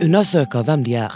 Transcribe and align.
Undersøker 0.00 0.62
hvem 0.64 0.80
de 0.84 0.94
er. 0.96 1.12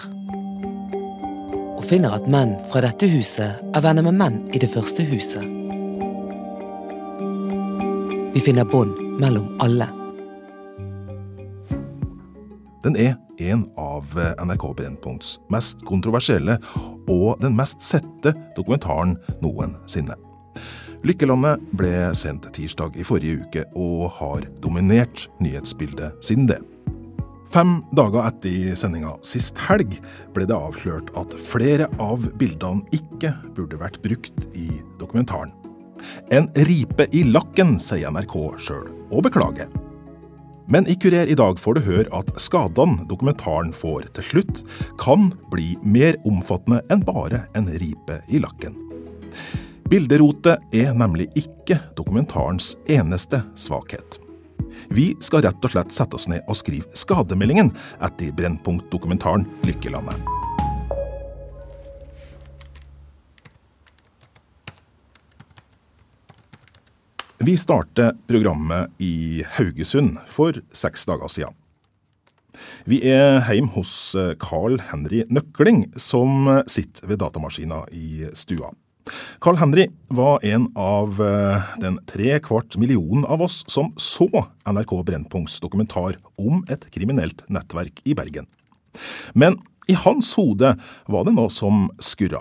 Og 1.79 1.85
finner 1.89 2.13
at 2.13 2.27
menn 2.29 2.51
fra 2.69 2.83
dette 2.85 3.09
huset 3.09 3.63
er 3.73 3.85
venner 3.85 4.05
med 4.05 4.19
menn 4.19 4.35
i 4.53 4.61
det 4.61 4.69
første 4.69 5.07
huset. 5.09 5.41
Vi 8.35 8.43
finner 8.45 8.69
bånd 8.69 8.99
mellom 9.23 9.55
alle. 9.65 9.87
Den 12.85 12.99
er 13.01 13.17
en 13.41 13.65
av 13.81 14.13
NRK 14.45 14.67
Brennpunkts 14.77 15.39
mest 15.49 15.81
kontroversielle 15.89 16.59
og 17.09 17.41
den 17.41 17.57
mest 17.57 17.81
sette 17.81 18.35
dokumentaren 18.53 19.17
noensinne. 19.41 20.19
Lykkelandet 21.09 21.65
ble 21.73 22.13
sendt 22.17 22.51
tirsdag 22.53 23.01
i 23.01 23.09
forrige 23.09 23.47
uke 23.47 23.65
og 23.73 24.11
har 24.21 24.45
dominert 24.61 25.25
nyhetsbildet 25.41 26.21
siden 26.25 26.53
det. 26.53 26.61
Fem 27.55 27.85
dager 27.95 28.25
etter 28.27 28.73
sendinga 28.75 29.13
sist 29.23 29.61
helg 29.69 29.93
ble 30.35 30.43
det 30.51 30.57
avslørt 30.57 31.13
at 31.15 31.37
flere 31.39 31.87
av 32.03 32.25
bildene 32.41 32.83
ikke 32.97 33.31
burde 33.55 33.79
vært 33.79 34.01
brukt 34.03 34.49
i 34.59 34.81
dokumentaren. 34.99 35.53
En 36.35 36.49
ripe 36.67 37.07
i 37.15 37.23
lakken, 37.23 37.77
sier 37.79 38.11
NRK 38.11 38.35
sjøl, 38.59 38.89
og 39.15 39.23
beklager. 39.29 39.71
Men 40.67 40.89
i 40.91 40.97
Kurer 40.99 41.31
i 41.31 41.37
dag 41.39 41.61
får 41.63 41.79
du 41.79 41.85
høre 41.87 42.11
at 42.19 42.35
skadene 42.43 43.07
dokumentaren 43.07 43.71
får 43.77 44.11
til 44.19 44.29
slutt, 44.33 44.65
kan 44.99 45.31
bli 45.55 45.77
mer 45.87 46.19
omfattende 46.27 46.83
enn 46.91 47.07
bare 47.07 47.45
en 47.55 47.71
ripe 47.71 48.19
i 48.35 48.43
lakken. 48.43 48.75
Bilderotet 49.93 50.75
er 50.75 50.91
nemlig 50.99 51.31
ikke 51.39 51.79
dokumentarens 51.95 52.75
eneste 52.91 53.45
svakhet. 53.55 54.24
Vi 54.89 55.13
skal 55.25 55.45
rett 55.47 55.65
og 55.65 55.73
slett 55.75 55.95
sette 55.95 56.19
oss 56.19 56.29
ned 56.31 56.45
og 56.49 56.59
skrive 56.59 56.89
skademeldingen 56.99 57.73
etter 58.05 58.33
Brennpunkt-dokumentaren 58.37 59.47
Lykkelandet. 59.67 60.19
Vi 67.45 67.59
starter 67.61 68.15
programmet 68.27 68.89
i 69.05 69.45
Haugesund 69.59 70.17
for 70.31 70.57
seks 70.73 71.05
dager 71.05 71.29
siden. 71.29 71.53
Vi 72.89 73.03
er 73.11 73.43
hjemme 73.51 73.75
hos 73.75 74.15
Carl 74.41 74.79
Henry 74.89 75.25
Nøkling, 75.29 75.91
som 76.01 76.49
sitter 76.71 77.11
ved 77.11 77.21
datamaskina 77.21 77.83
i 77.93 78.31
stua. 78.39 78.71
Carl 79.45 79.59
Henry 79.61 79.89
var 80.09 80.45
en 80.47 80.67
av 80.81 81.21
eh, 81.21 81.75
den 81.83 81.99
tre 82.09 82.39
kvart 82.41 82.77
millionen 82.81 83.25
av 83.25 83.43
oss 83.45 83.63
som 83.69 83.93
så 84.01 84.29
NRK 84.65 84.97
Brennpunkts 85.05 85.61
dokumentar 85.61 86.17
om 86.41 86.65
et 86.73 86.87
kriminelt 86.95 87.45
nettverk 87.53 88.01
i 88.09 88.17
Bergen. 88.17 88.49
Men 89.35 89.59
i 89.87 89.97
hans 89.99 90.33
hode 90.39 90.75
var 91.07 91.27
det 91.27 91.35
noe 91.37 91.53
som 91.53 91.89
skurra. 92.01 92.41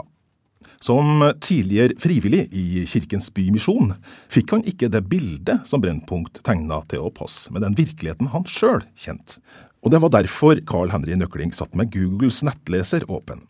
Som 0.84 1.22
tidligere 1.40 1.96
frivillig 2.00 2.48
i 2.52 2.84
Kirkens 2.88 3.30
Bymisjon 3.36 3.94
fikk 4.32 4.52
han 4.56 4.66
ikke 4.68 4.90
det 4.92 5.06
bildet 5.08 5.68
som 5.68 5.84
Brennpunkt 5.84 6.42
tegna 6.44 6.82
til 6.92 7.06
å 7.06 7.14
passe 7.16 7.52
med 7.56 7.64
den 7.64 7.76
virkeligheten 7.78 8.32
han 8.34 8.48
sjøl 8.48 8.84
kjente. 9.00 9.40
Og 9.84 9.92
det 9.92 10.00
var 10.04 10.12
derfor 10.16 10.60
Carl 10.68 10.92
Henry 10.92 11.16
Nøkling 11.20 11.52
satt 11.56 11.76
med 11.76 11.92
Googles 11.92 12.42
nettleser 12.48 13.04
åpen. 13.12 13.44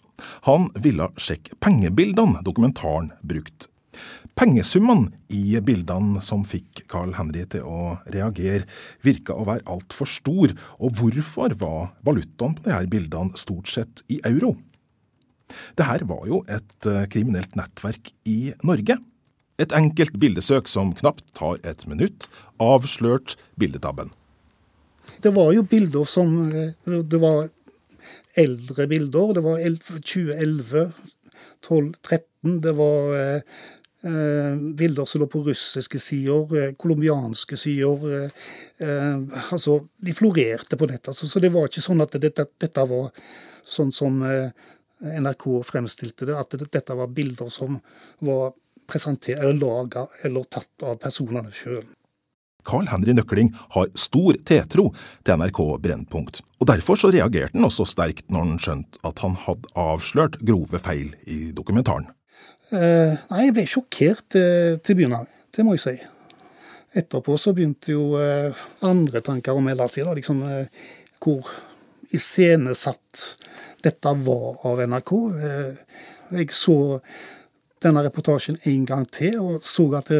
Han 0.47 0.69
ville 0.75 1.09
sjekke 1.19 1.58
pengebildene 1.64 2.44
dokumentaren 2.45 3.11
brukte. 3.22 3.69
Pengesummene 4.33 5.11
i 5.30 5.60
bildene 5.61 6.21
som 6.26 6.42
fikk 6.48 6.88
Carl 6.89 7.14
Henry 7.20 7.43
til 7.54 7.67
å 7.70 7.99
reagere, 8.10 8.65
virka 9.05 9.36
å 9.38 9.45
være 9.45 9.67
altfor 9.70 10.10
stor, 10.10 10.55
og 10.82 10.98
hvorfor 10.98 11.54
var 11.61 11.92
valutaen 12.05 12.55
på 12.58 12.65
disse 12.65 12.89
bildene 12.89 13.38
stort 13.38 13.70
sett 13.70 14.02
i 14.10 14.17
euro? 14.26 14.55
Dette 15.77 16.08
var 16.10 16.26
jo 16.26 16.42
et 16.49 16.89
eh, 16.89 17.05
kriminelt 17.14 17.54
nettverk 17.59 18.09
i 18.26 18.55
Norge. 18.65 18.98
Et 19.61 19.76
enkelt 19.77 20.17
bildesøk 20.17 20.70
som 20.71 20.95
knapt 20.98 21.27
tar 21.38 21.59
et 21.61 21.86
minutt, 21.86 22.26
avslørt 22.58 23.36
bildetabben. 23.61 24.09
Det 25.21 25.33
var 25.36 25.52
jo 25.54 25.65
bilder 25.67 26.08
som 26.09 26.32
eh, 26.49 26.73
Det 26.88 27.20
var 27.21 27.52
eldre 28.39 28.88
bilder. 28.88 29.33
Det 29.33 29.44
var 29.45 29.61
2011, 30.02 30.92
12, 31.67 31.94
13. 32.02 32.60
Det 32.61 32.73
var 32.77 33.16
eh, 33.17 33.42
eh, 34.04 34.55
bilder 34.80 35.05
som 35.05 35.21
lå 35.21 35.30
på 35.32 35.44
russiske 35.48 35.99
sider, 35.99 36.73
colombianske 36.80 37.58
sider. 37.58 38.08
Eh, 38.17 38.44
eh, 38.88 39.44
altså, 39.52 39.80
de 39.98 40.16
florerte 40.17 40.77
på 40.77 40.89
nettet. 40.89 41.14
Altså, 41.14 41.27
så 41.27 41.44
det 41.44 41.54
var 41.54 41.70
ikke 41.70 41.86
sånn 41.86 42.04
at 42.04 42.20
dette, 42.21 42.48
dette 42.61 42.88
var 42.89 43.11
sånn 43.64 43.94
som 43.95 44.20
NRK 45.04 45.45
fremstilte 45.67 46.27
det, 46.27 46.36
at 46.36 46.55
dette 46.71 46.95
var 46.95 47.11
bilder 47.11 47.50
som 47.52 47.80
var 48.23 48.54
presentert 48.88 49.39
eller 49.39 49.55
laga 49.55 50.08
eller 50.23 50.48
tatt 50.52 50.83
av 50.83 51.00
personene 51.02 51.52
sjøl. 51.55 51.86
Carl 52.68 52.90
Henry 52.92 53.16
Nøkling 53.16 53.52
har 53.76 53.92
stor 54.00 54.40
tetro 54.48 54.90
til 55.24 55.40
NRK 55.40 55.62
Brennpunkt, 55.84 56.42
og 56.60 56.70
derfor 56.72 57.00
så 57.00 57.12
reagerte 57.14 57.58
han 57.58 57.68
også 57.68 57.88
sterkt 57.90 58.30
når 58.32 58.46
han 58.46 58.60
skjønte 58.64 59.04
at 59.08 59.24
han 59.26 59.38
hadde 59.46 59.72
avslørt 59.80 60.40
grove 60.46 60.82
feil 60.84 61.16
i 61.28 61.46
dokumentaren. 61.56 62.10
Eh, 62.74 63.14
nei, 63.30 63.44
jeg 63.46 63.54
ble 63.54 63.66
sjokkert 63.70 64.38
eh, 64.40 64.80
til 64.82 64.96
å 64.96 64.98
begynne 64.98 65.22
med, 65.22 65.38
det 65.54 65.66
må 65.66 65.76
jeg 65.76 65.84
si. 65.84 65.96
Etterpå 67.04 67.36
så 67.42 67.54
begynte 67.54 67.94
jo 67.94 68.14
eh, 68.18 68.64
andre 68.86 69.22
tanker 69.26 69.60
melde 69.62 69.88
seg, 69.92 70.08
da, 70.08 70.16
liksom 70.18 70.42
hvor 71.24 71.52
iscenesatt 72.14 73.24
dette 73.84 74.16
var 74.26 74.66
av 74.70 74.82
NRK. 74.90 75.14
Jeg 76.34 76.56
så 76.56 76.78
denne 77.84 78.04
reportasjen 78.06 78.60
en 78.70 78.86
gang 78.88 79.06
til, 79.12 79.38
og 79.42 79.66
så 79.66 79.88
at 80.00 80.12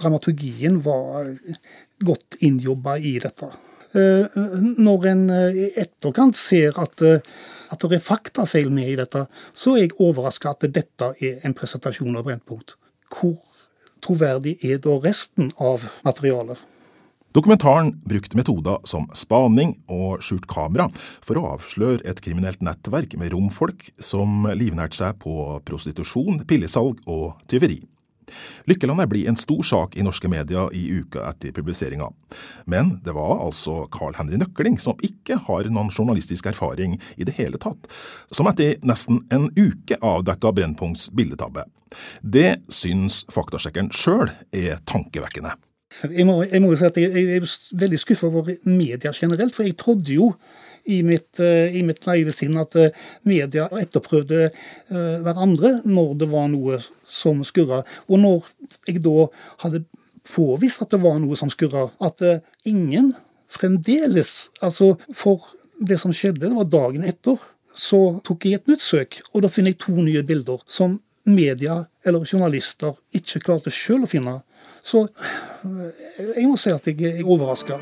dramaturgien 0.00 0.80
var 0.84 1.30
godt 2.02 2.38
innjobba 2.40 2.96
i 2.98 3.16
dette. 3.22 3.50
Eh, 3.94 4.38
når 4.60 5.08
en 5.12 5.24
eh, 5.30 5.58
i 5.64 5.70
etterkant 5.84 6.36
ser 6.38 6.78
at, 6.82 7.02
at 7.04 7.86
det 7.86 7.98
er 7.98 8.04
faktafeil 8.04 8.72
med 8.74 8.90
i 8.90 8.98
dette, 8.98 9.26
så 9.54 9.76
er 9.76 9.86
jeg 9.86 9.96
overraska 10.02 10.54
at 10.54 10.68
dette 10.74 11.14
er 11.22 11.44
en 11.46 11.56
presentasjon 11.56 12.16
av 12.18 12.26
Brennpunkt. 12.26 12.76
Hvor 13.14 13.38
troverdig 14.04 14.58
er 14.66 14.80
da 14.84 14.98
resten 15.04 15.52
av 15.62 15.86
materialet? 16.04 16.58
Dokumentaren 17.34 17.88
brukte 18.06 18.38
metoder 18.38 18.76
som 18.86 19.08
spaning 19.10 19.72
og 19.90 20.20
skjult 20.22 20.44
kamera 20.46 20.86
for 21.18 21.40
å 21.40 21.48
avsløre 21.56 22.04
et 22.06 22.20
kriminelt 22.22 22.62
nettverk 22.62 23.16
med 23.18 23.34
romfolk 23.34 23.88
som 23.98 24.46
livnærte 24.54 25.00
seg 25.00 25.18
på 25.24 25.56
prostitusjon, 25.66 26.44
pillesalg 26.46 27.02
og 27.10 27.32
tyveri. 27.50 27.80
Lykkelandet 28.70 29.10
blir 29.12 29.28
en 29.30 29.38
stor 29.40 29.62
sak 29.66 29.96
i 29.96 30.04
norske 30.06 30.30
medier 30.30 30.72
i 30.76 30.84
uka 31.00 31.24
etter 31.30 31.54
publiseringa. 31.56 32.08
Men 32.70 32.98
det 33.04 33.14
var 33.16 33.42
altså 33.44 33.84
Carl 33.94 34.16
Henry 34.18 34.38
Nøkling, 34.40 34.78
som 34.82 34.98
ikke 35.04 35.38
har 35.48 35.70
noen 35.70 35.92
journalistisk 35.92 36.48
erfaring 36.50 36.98
i 37.16 37.26
det 37.28 37.36
hele 37.38 37.60
tatt, 37.60 37.88
som 38.32 38.48
etter 38.50 38.78
nesten 38.86 39.22
en 39.34 39.50
uke 39.58 39.98
avdekka 40.00 40.54
Brennpunkts 40.54 41.10
bildetabbe. 41.14 41.66
Det 42.20 42.58
syns 42.72 43.22
faktasjekkeren 43.32 43.92
sjøl 43.94 44.32
er 44.54 44.80
tankevekkende. 44.88 45.54
Jeg 46.10 46.26
må 46.26 46.42
jo 46.42 46.76
si 46.78 46.86
at 46.88 46.96
jeg, 46.98 47.12
jeg 47.14 47.38
er 47.38 47.44
veldig 47.84 48.00
skuffa 48.02 48.26
over 48.26 48.50
media 48.66 49.12
generelt, 49.14 49.54
for 49.54 49.66
jeg 49.66 49.76
trodde 49.78 50.16
jo 50.16 50.32
i 50.90 51.00
mitt, 51.06 51.30
uh, 51.40 51.68
i 51.68 51.82
mitt 51.86 52.04
naive 52.08 52.34
sinn 52.34 52.58
at 52.60 52.76
uh, 52.78 52.90
media 53.28 53.68
etterprøvde 53.80 54.48
uh, 54.48 55.16
hverandre 55.24 55.78
når 55.84 56.14
det 56.22 56.30
var 56.32 56.48
noe 56.52 56.80
som 57.08 57.44
skurra. 57.46 57.82
Og 58.08 58.20
når 58.22 58.50
jeg 58.88 59.02
da 59.04 59.28
hadde 59.64 59.84
påvist 60.34 60.84
at 60.84 60.94
det 60.94 61.02
var 61.04 61.20
noe 61.20 61.36
som 61.38 61.52
skurra, 61.52 61.88
at 62.00 62.22
ingen 62.64 63.12
fremdeles 63.52 64.48
Altså, 64.64 64.94
for 65.12 65.52
det 65.78 65.98
som 66.00 66.14
skjedde, 66.16 66.46
det 66.48 66.56
var 66.56 66.70
dagen 66.72 67.04
etter, 67.04 67.36
så 67.74 68.20
tok 68.24 68.46
jeg 68.46 68.60
et 68.60 68.70
nytt 68.70 68.84
søk, 68.84 69.18
og 69.32 69.44
da 69.44 69.50
finner 69.52 69.74
jeg 69.74 69.82
to 69.84 69.96
nye 69.98 70.22
bilder 70.26 70.62
som 70.70 71.00
media 71.24 71.84
eller 72.06 72.28
journalister 72.28 72.94
ikke 73.16 73.42
klarte 73.44 73.72
sjøl 73.74 74.04
å 74.04 74.10
finne. 74.10 74.38
Så 74.84 75.06
eh, 75.08 76.04
jeg 76.36 76.48
må 76.48 76.60
si 76.60 76.72
at 76.74 76.86
jeg 76.90 77.16
er 77.16 77.24
overraska. 77.24 77.80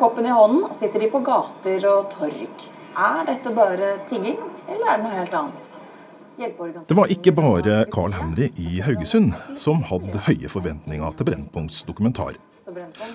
Koppen 0.00 0.26
i 0.26 0.32
hånden 0.32 0.72
sitter 0.80 1.02
de 1.02 1.10
på 1.12 1.20
gater 1.24 1.84
og 1.90 2.08
torg. 2.14 2.66
Er 2.96 3.22
dette 3.28 3.52
bare 3.54 3.98
tigging, 4.08 4.38
eller 4.66 4.86
er 4.88 4.98
det 4.98 5.04
noe 5.04 5.16
helt 5.18 5.38
annet? 5.42 5.78
Det 6.88 6.96
var 6.96 7.10
ikke 7.12 7.34
bare 7.36 7.82
Carl 7.92 8.14
Henry 8.16 8.48
i 8.56 8.80
Haugesund 8.80 9.34
som 9.60 9.82
hadde 9.90 10.22
høye 10.24 10.48
forventninger 10.48 11.18
til 11.18 11.28
Brennpunkts 11.28 11.82
dokumentar. 11.84 12.38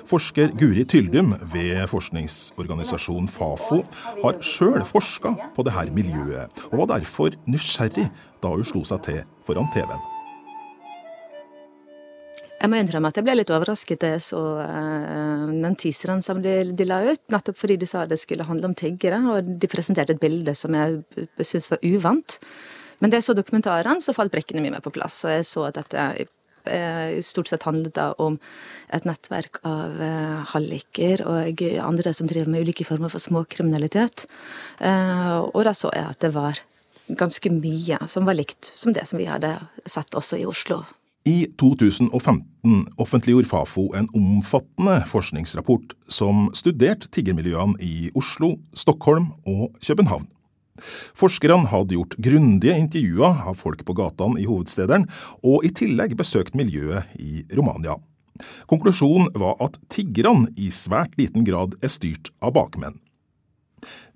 Forsker 0.05 0.53
Guri 0.59 0.83
Tyldum 0.85 1.33
ved 1.53 1.87
forskningsorganisasjonen 1.89 3.31
Fafo 3.31 3.81
har 4.21 4.41
sjøl 4.45 4.83
forska 4.85 5.33
på 5.55 5.65
dette 5.65 5.95
miljøet, 5.95 6.65
og 6.69 6.83
var 6.83 6.91
derfor 6.99 7.33
nysgjerrig 7.49 8.11
da 8.43 8.53
hun 8.53 8.67
slo 8.67 8.83
seg 8.85 9.07
til 9.07 9.23
foran 9.47 9.71
TV-en. 9.73 10.14
Jeg 12.56 12.72
må 12.72 12.80
innrømme 12.80 13.10
at 13.12 13.18
jeg 13.19 13.25
ble 13.28 13.36
litt 13.36 13.52
overrasket 13.52 14.00
da 14.02 14.13
jeg 14.13 14.24
så 14.25 14.40
uh, 14.63 15.44
den 15.52 15.75
teaseren 15.80 16.24
som 16.25 16.40
de, 16.44 16.54
de, 16.72 16.88
la 16.88 17.02
ut, 17.04 17.22
nettopp 17.34 17.60
fordi 17.60 17.78
de 17.81 17.90
sa 17.90 18.06
det 18.07 18.18
skulle 18.22 18.48
handle 18.48 18.72
om 18.72 18.78
tiggere, 18.78 19.19
og 19.31 19.52
de 19.62 19.69
presenterte 19.72 20.16
et 20.16 20.22
bilde 20.22 20.56
som 20.57 20.75
jeg 20.78 21.28
syntes 21.42 21.69
var 21.74 21.84
uvant. 21.84 22.38
Men 23.04 23.12
da 23.12 23.19
jeg 23.19 23.28
så 23.28 23.36
dokumentaren, 23.38 24.00
så 24.02 24.16
falt 24.16 24.34
brikkene 24.34 24.63
mine 24.63 24.80
på 24.81 24.94
plass, 24.96 25.19
og 25.28 25.36
jeg 25.36 25.46
så 25.50 25.68
at 25.68 25.81
dette 25.81 26.07
uh, 26.25 27.22
stort 27.28 27.52
sett 27.52 27.68
handlet 27.68 28.00
om 28.24 28.40
et 28.96 29.06
nettverk 29.06 29.60
av 29.68 30.00
uh, 30.00 30.42
halliker 30.56 31.25
og 31.28 31.66
andre 31.84 32.16
som 32.16 32.31
driver 32.31 32.56
med 32.56 32.66
ulike 32.66 32.88
former 32.88 33.12
for 33.12 33.22
småkriminalitet. 33.22 34.25
og 34.81 35.62
da 35.68 35.74
så 35.75 35.92
jeg 35.94 36.07
at 36.07 36.24
det 36.24 36.34
var 36.34 36.60
ganske 37.06 37.52
mye 37.54 38.00
som 38.10 38.25
var 38.25 38.40
likt 38.40 38.72
som 38.74 38.94
det 38.96 39.06
som 39.06 39.19
vi 39.19 39.28
hadde 39.30 39.57
sett 39.86 40.16
også 40.16 40.40
i 40.40 40.48
Oslo. 40.50 40.81
I 41.25 41.48
2015 41.57 42.86
offentliggjorde 43.01 43.50
Fafo 43.50 43.88
en 43.98 44.06
omfattende 44.13 45.00
forskningsrapport 45.10 45.95
som 46.06 46.51
studerte 46.54 47.10
tiggermiljøene 47.10 47.80
i 47.81 48.12
Oslo, 48.13 48.51
Stockholm 48.77 49.31
og 49.50 49.74
København. 49.81 50.27
Forskerne 51.18 51.72
hadde 51.72 51.95
gjort 51.95 52.18
grundige 52.22 52.75
intervjuer 52.77 53.42
av 53.50 53.57
folk 53.57 53.81
på 53.88 53.95
gatene 53.98 54.44
i 54.44 54.45
hovedstederen, 54.45 55.07
og 55.42 55.66
i 55.66 55.72
tillegg 55.74 56.13
besøkt 56.19 56.54
miljøet 56.54 57.16
i 57.18 57.42
Romania. 57.57 57.98
Konklusjonen 58.69 59.31
var 59.39 59.57
at 59.63 59.80
tiggerne 59.89 60.51
i 60.60 60.69
svært 60.69 61.18
liten 61.18 61.48
grad 61.48 61.74
er 61.81 61.89
styrt 61.89 62.30
av 62.44 62.54
bakmenn. 62.60 63.00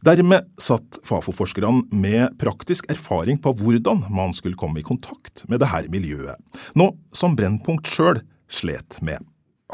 Dermed 0.05 0.47
satt 0.61 0.99
Fafo-forskerne 1.03 1.89
med 1.91 2.37
praktisk 2.39 2.87
erfaring 2.91 3.39
på 3.43 3.51
hvordan 3.59 4.05
man 4.13 4.31
skulle 4.35 4.59
komme 4.59 4.79
i 4.79 4.85
kontakt 4.85 5.43
med 5.51 5.59
dette 5.59 5.91
miljøet, 5.91 6.39
noe 6.79 6.95
som 7.11 7.35
Brennpunkt 7.35 7.89
sjøl 7.91 8.21
slet 8.47 9.01
med. 9.03 9.19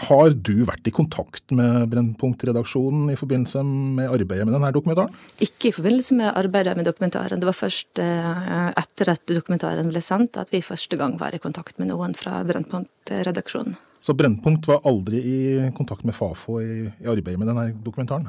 Har 0.10 0.34
du 0.34 0.66
vært 0.68 0.90
i 0.90 0.92
kontakt 0.92 1.54
med 1.56 1.86
Brennpunkt-redaksjonen 1.94 3.14
i 3.14 3.16
forbindelse 3.16 3.62
med 3.64 4.10
arbeidet 4.10 4.44
med 4.50 4.58
denne 4.58 4.74
dokumentaren? 4.76 5.14
Ikke 5.40 5.70
i 5.70 5.76
forbindelse 5.78 6.18
med 6.20 6.34
arbeidet 6.36 6.74
med 6.76 6.90
dokumentaren. 6.90 7.40
Det 7.40 7.48
var 7.48 7.56
først 7.56 8.02
eh, 8.04 8.74
etter 8.76 9.14
at 9.14 9.24
dokumentaren 9.30 9.94
ble 9.94 10.04
sendt 10.04 10.42
at 10.42 10.52
vi 10.52 10.66
første 10.66 11.00
gang 11.00 11.16
var 11.22 11.38
i 11.38 11.40
kontakt 11.40 11.80
med 11.80 11.94
noen 11.94 12.18
fra 12.18 12.42
Brennpunkt-redaksjonen. 12.50 13.78
Så 14.06 14.14
Brennpunkt 14.14 14.68
var 14.70 14.84
aldri 14.86 15.18
i 15.18 15.38
kontakt 15.74 16.04
med 16.06 16.14
Fafo 16.14 16.60
i, 16.62 16.86
i 16.86 17.08
arbeidet 17.10 17.40
med 17.42 17.50
denne 17.50 17.64
dokumentaren? 17.82 18.28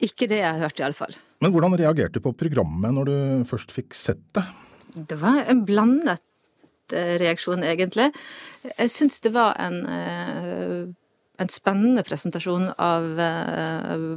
Ikke 0.00 0.24
det 0.30 0.38
jeg 0.40 0.48
har 0.48 0.62
hørt, 0.64 0.80
iallfall. 0.80 1.12
Men 1.44 1.52
hvordan 1.52 1.76
reagerte 1.76 2.16
du 2.16 2.24
på 2.24 2.32
programmet 2.40 2.94
når 2.96 3.10
du 3.10 3.16
først 3.50 3.74
fikk 3.74 3.92
sett 3.96 4.22
det? 4.38 4.46
Det 4.94 5.18
var 5.20 5.42
en 5.44 5.60
blandet 5.68 6.24
eh, 6.96 7.18
reaksjon, 7.20 7.66
egentlig. 7.68 8.08
Jeg 8.70 8.94
syns 8.94 9.20
det 9.20 9.34
var 9.36 9.60
en, 9.60 9.78
eh, 9.92 10.80
en, 11.44 11.52
spennende 11.52 12.06
presentasjon 12.08 12.70
av, 12.80 13.12
eh, 13.20 14.08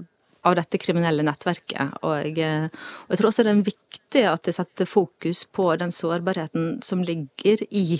av 0.47 0.59
dette 0.61 0.79
kriminelle 0.79 1.27
nettverket. 1.27 1.99
Og 2.07 2.15
jeg, 2.31 2.71
og 3.03 3.11
jeg, 3.11 3.19
tror 3.19 3.33
også 3.33 3.43
det 3.43 3.57
er 3.57 3.65
viktig 3.73 4.27
at 4.31 4.47
det 4.47 4.55
setter 4.55 4.87
fokus 4.87 5.43
på 5.51 5.67
den 5.83 5.91
sårbarheten 5.91 6.77
som 6.85 7.03
ligger 7.03 7.67
i 7.69 7.99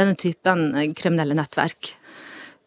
denne 0.00 0.16
typen 0.16 0.70
kriminelle 0.96 1.36
nettverk. 1.36 1.98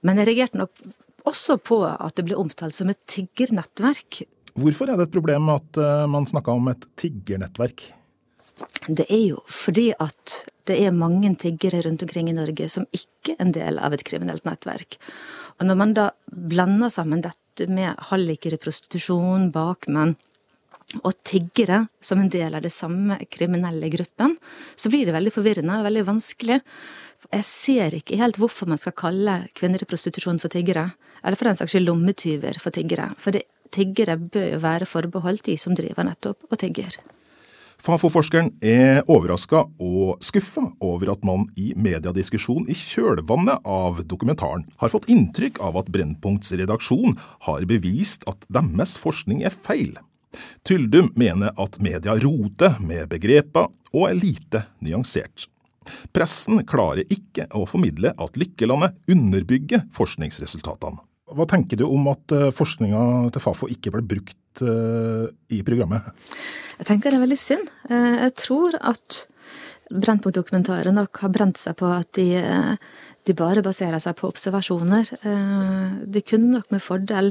Men 0.06 0.22
jeg 0.22 0.30
reagerte 0.30 0.62
nok 0.62 0.86
også 1.26 1.58
på 1.58 1.82
at 1.90 2.16
det 2.18 2.28
ble 2.28 2.38
omtalt 2.38 2.78
som 2.78 2.92
et 2.92 3.02
tiggernettverk. 3.10 4.24
Hvorfor 4.56 4.90
er 4.90 5.00
det 5.00 5.10
et 5.10 5.16
problem 5.16 5.50
at 5.52 5.80
eh, 5.82 6.06
man 6.08 6.28
snakker 6.30 6.56
om 6.56 6.70
et 6.72 6.86
tiggernettverk? 7.00 7.90
Det 8.88 9.08
er 9.12 9.24
jo 9.34 9.42
fordi 9.52 9.90
at 10.00 10.36
det 10.70 10.78
er 10.82 10.96
mange 10.96 11.34
tiggere 11.42 11.82
rundt 11.86 12.06
omkring 12.06 12.30
i 12.32 12.36
Norge 12.38 12.70
som 12.72 12.86
ikke 12.96 13.36
er 13.36 13.42
en 13.44 13.52
del 13.56 13.82
av 13.84 13.94
et 13.94 14.06
kriminelt 14.08 14.46
nettverk. 14.48 14.98
Og 15.60 15.68
når 15.68 15.80
man 15.82 15.96
da 15.98 16.06
blander 16.30 16.94
sammen 16.94 17.26
dette 17.26 17.68
med 17.72 18.00
hallikere, 18.12 18.60
prostitusjon, 18.62 19.50
bakmenn 19.56 20.16
og 21.02 21.16
tiggere 21.26 21.86
som 22.04 22.22
en 22.22 22.30
del 22.32 22.56
av 22.56 22.64
det 22.64 22.74
samme 22.74 23.18
kriminelle 23.32 23.90
gruppen, 23.94 24.36
så 24.76 24.92
blir 24.92 25.08
det 25.08 25.16
veldig 25.16 25.34
forvirrende 25.34 25.80
og 25.80 25.88
veldig 25.88 26.06
vanskelig. 26.12 26.60
Jeg 27.32 27.48
ser 27.50 27.98
ikke 27.98 28.20
helt 28.22 28.38
hvorfor 28.40 28.70
man 28.70 28.82
skal 28.82 28.96
kalle 28.98 29.40
kvinner 29.58 29.82
i 29.82 29.90
prostitusjon 29.90 30.40
for 30.44 30.54
tiggere, 30.54 30.92
eller 31.24 31.40
for 31.40 31.50
den 31.50 31.58
saks 31.58 31.74
skyld 31.74 31.90
lommetyver 31.90 32.62
for 32.62 32.76
tiggere, 32.76 33.10
for 33.18 33.36
det, 33.36 33.48
tiggere 33.74 34.18
bør 34.22 34.54
jo 34.54 34.62
være 34.64 34.88
forbeholdt 34.88 35.50
de 35.50 35.58
som 35.60 35.76
driver 35.76 36.08
nettopp 36.08 36.48
og 36.52 36.62
tigger. 36.62 36.96
Fafo-forskeren 37.86 38.54
er 38.64 39.02
overraska 39.12 39.66
og 39.84 40.24
skuffa 40.24 40.64
over 40.86 41.12
at 41.12 41.26
man 41.28 41.44
i 41.60 41.74
mediediskusjon 41.76 42.70
i 42.72 42.78
kjølvannet 42.78 43.68
av 43.68 44.00
dokumentaren 44.08 44.64
har 44.80 44.94
fått 44.94 45.10
inntrykk 45.12 45.60
av 45.66 45.82
at 45.82 45.92
Brennpunkts 45.94 46.56
redaksjon 46.56 47.18
har 47.50 47.68
bevist 47.70 48.26
at 48.32 48.48
deres 48.48 48.96
forskning 49.02 49.44
er 49.46 49.54
feil. 49.54 49.98
Tyldum 50.68 51.12
mener 51.20 51.56
at 51.62 51.80
media 51.84 52.16
roter 52.22 52.80
med 52.84 53.10
begreper 53.12 53.70
og 53.96 54.08
er 54.10 54.18
lite 54.20 54.66
nyansert. 54.84 55.48
Pressen 56.16 56.64
klarer 56.68 57.06
ikke 57.12 57.48
å 57.56 57.66
formidle 57.70 58.14
at 58.22 58.40
Lykkelandet 58.40 58.98
underbygger 59.12 59.86
forskningsresultatene. 59.96 61.04
Hva 61.36 61.48
tenker 61.50 61.80
du 61.80 61.88
om 61.88 62.06
at 62.12 62.34
eh, 62.36 62.52
forskninga 62.54 63.32
til 63.34 63.42
Fafo 63.42 63.70
ikke 63.72 63.96
ble 63.96 64.04
brukt 64.06 64.62
uh, 64.62 65.26
i 65.50 65.64
programmet? 65.66 66.06
Jeg 66.78 66.88
tenker 66.92 67.10
det 67.10 67.18
er 67.18 67.24
veldig 67.24 67.40
synd. 67.40 67.72
Eh, 67.90 68.20
jeg 68.28 68.36
tror 68.44 68.78
at 68.78 69.26
Brennpunkt-dokumentaren 69.90 70.98
nok 70.98 71.22
har 71.22 71.34
brent 71.34 71.60
seg 71.62 71.76
på 71.78 71.90
at 71.94 72.10
de, 72.18 72.30
de 73.26 73.36
bare 73.38 73.62
baserer 73.66 74.02
seg 74.02 74.16
på 74.18 74.32
observasjoner. 74.32 75.12
De 76.10 76.24
kunne 76.26 76.56
nok 76.56 76.72
med 76.74 76.82
fordel 76.82 77.30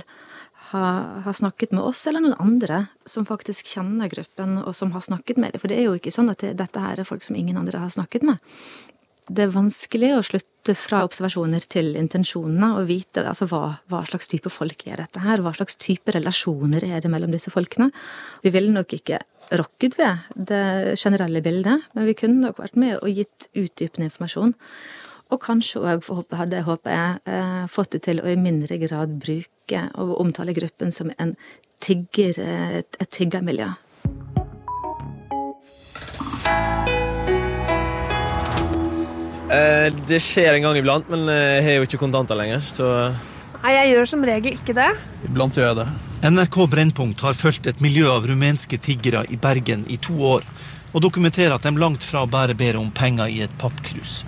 har, 0.74 1.20
har, 1.24 1.36
snakket 1.36 1.74
med 1.74 1.84
oss, 1.86 2.02
eller 2.10 2.24
noen 2.24 2.38
andre 2.42 2.84
som 3.08 3.26
faktisk 3.28 3.70
kjenner 3.74 4.10
gruppen, 4.12 4.58
og 4.62 4.74
som 4.76 4.92
har 4.94 5.04
snakket 5.06 5.38
med 5.40 5.54
dem. 5.54 5.62
For 5.62 5.70
det 5.70 5.78
er 5.78 5.88
jo 5.88 5.98
ikke 5.98 6.12
sånn 6.14 6.32
at 6.32 6.42
det, 6.44 6.56
dette 6.58 6.82
her 6.82 7.00
er 7.00 7.08
folk 7.08 7.24
som 7.26 7.38
ingen 7.38 7.58
andre 7.60 7.80
har 7.82 7.92
snakket 7.94 8.26
med. 8.26 8.42
Det 9.24 9.46
er 9.46 9.54
vanskelig 9.54 10.10
å 10.18 10.24
slutte 10.26 10.74
fra 10.76 11.00
observasjoner 11.06 11.64
til 11.72 11.94
intensjonene 11.96 12.74
og 12.76 12.88
vite 12.90 13.22
altså, 13.24 13.48
hva, 13.48 13.78
hva, 13.88 14.02
slags 14.08 14.28
type 14.28 14.52
folk 14.52 14.84
er 14.88 15.00
dette 15.00 15.22
her, 15.24 15.40
hva 15.40 15.54
slags 15.56 15.78
type 15.80 16.12
relasjoner 16.12 16.84
er 16.84 17.00
det 17.00 17.12
mellom 17.12 17.32
disse 17.32 17.52
folkene. 17.52 17.88
Vi 18.44 18.52
ville 18.52 18.72
nok 18.74 18.92
ikke 18.98 19.22
rokket 19.56 19.96
ved 20.00 20.28
det 20.50 20.98
generelle 21.00 21.40
bildet, 21.44 21.88
men 21.96 22.08
vi 22.08 22.16
kunne 22.18 22.50
nok 22.50 22.60
vært 22.60 22.76
med 22.80 22.98
og 22.98 23.08
gitt 23.12 23.48
utdypende 23.52 24.10
informasjon. 24.10 24.54
Og 25.32 25.40
kanskje 25.40 25.80
òg 25.80 26.04
hadde 26.36 26.60
jeg 26.60 26.66
håpet 26.68 26.92
jeg 26.92 27.20
eh, 27.32 27.62
fått 27.72 27.94
det 27.96 28.04
til 28.04 28.20
å 28.20 28.28
i 28.28 28.36
mindre 28.36 28.76
grad 28.82 29.16
bruke 29.22 29.86
og 29.96 30.18
omtale 30.20 30.54
gruppen 30.56 30.92
som 30.92 31.12
en 31.18 31.34
tigger, 31.84 32.36
et, 32.40 32.98
et 33.00 33.10
tiggermiljø. 33.12 33.72
Eh, 39.54 39.88
det 40.08 40.20
skjer 40.24 40.56
en 40.56 40.66
gang 40.68 40.78
iblant, 40.80 41.08
men 41.12 41.28
eh, 41.28 41.56
jeg 41.58 41.64
har 41.66 41.78
jo 41.78 41.88
ikke 41.88 42.02
kontanter 42.04 42.38
lenger, 42.38 42.64
så 42.64 42.90
Nei, 43.64 43.72
jeg 43.78 43.94
gjør 43.94 44.08
som 44.10 44.24
regel 44.28 44.58
ikke 44.58 44.74
det. 44.76 44.90
Iblant 45.24 45.56
gjør 45.56 45.70
jeg 45.70 45.78
det. 45.78 45.86
NRK 46.28 46.56
Brennpunkt 46.72 47.24
har 47.24 47.36
fulgt 47.36 47.68
et 47.70 47.80
miljø 47.84 48.10
av 48.12 48.26
rumenske 48.28 48.76
tiggere 48.80 49.22
i 49.32 49.38
Bergen 49.40 49.86
i 49.88 49.96
to 49.96 50.16
år, 50.36 50.44
og 50.92 51.04
dokumenterer 51.04 51.56
at 51.56 51.64
de 51.64 51.72
langt 51.80 52.04
fra 52.04 52.26
bare 52.28 52.56
ber 52.56 52.76
om 52.80 52.92
penger 52.92 53.32
i 53.32 53.40
et 53.46 53.56
pappkrus. 53.60 54.22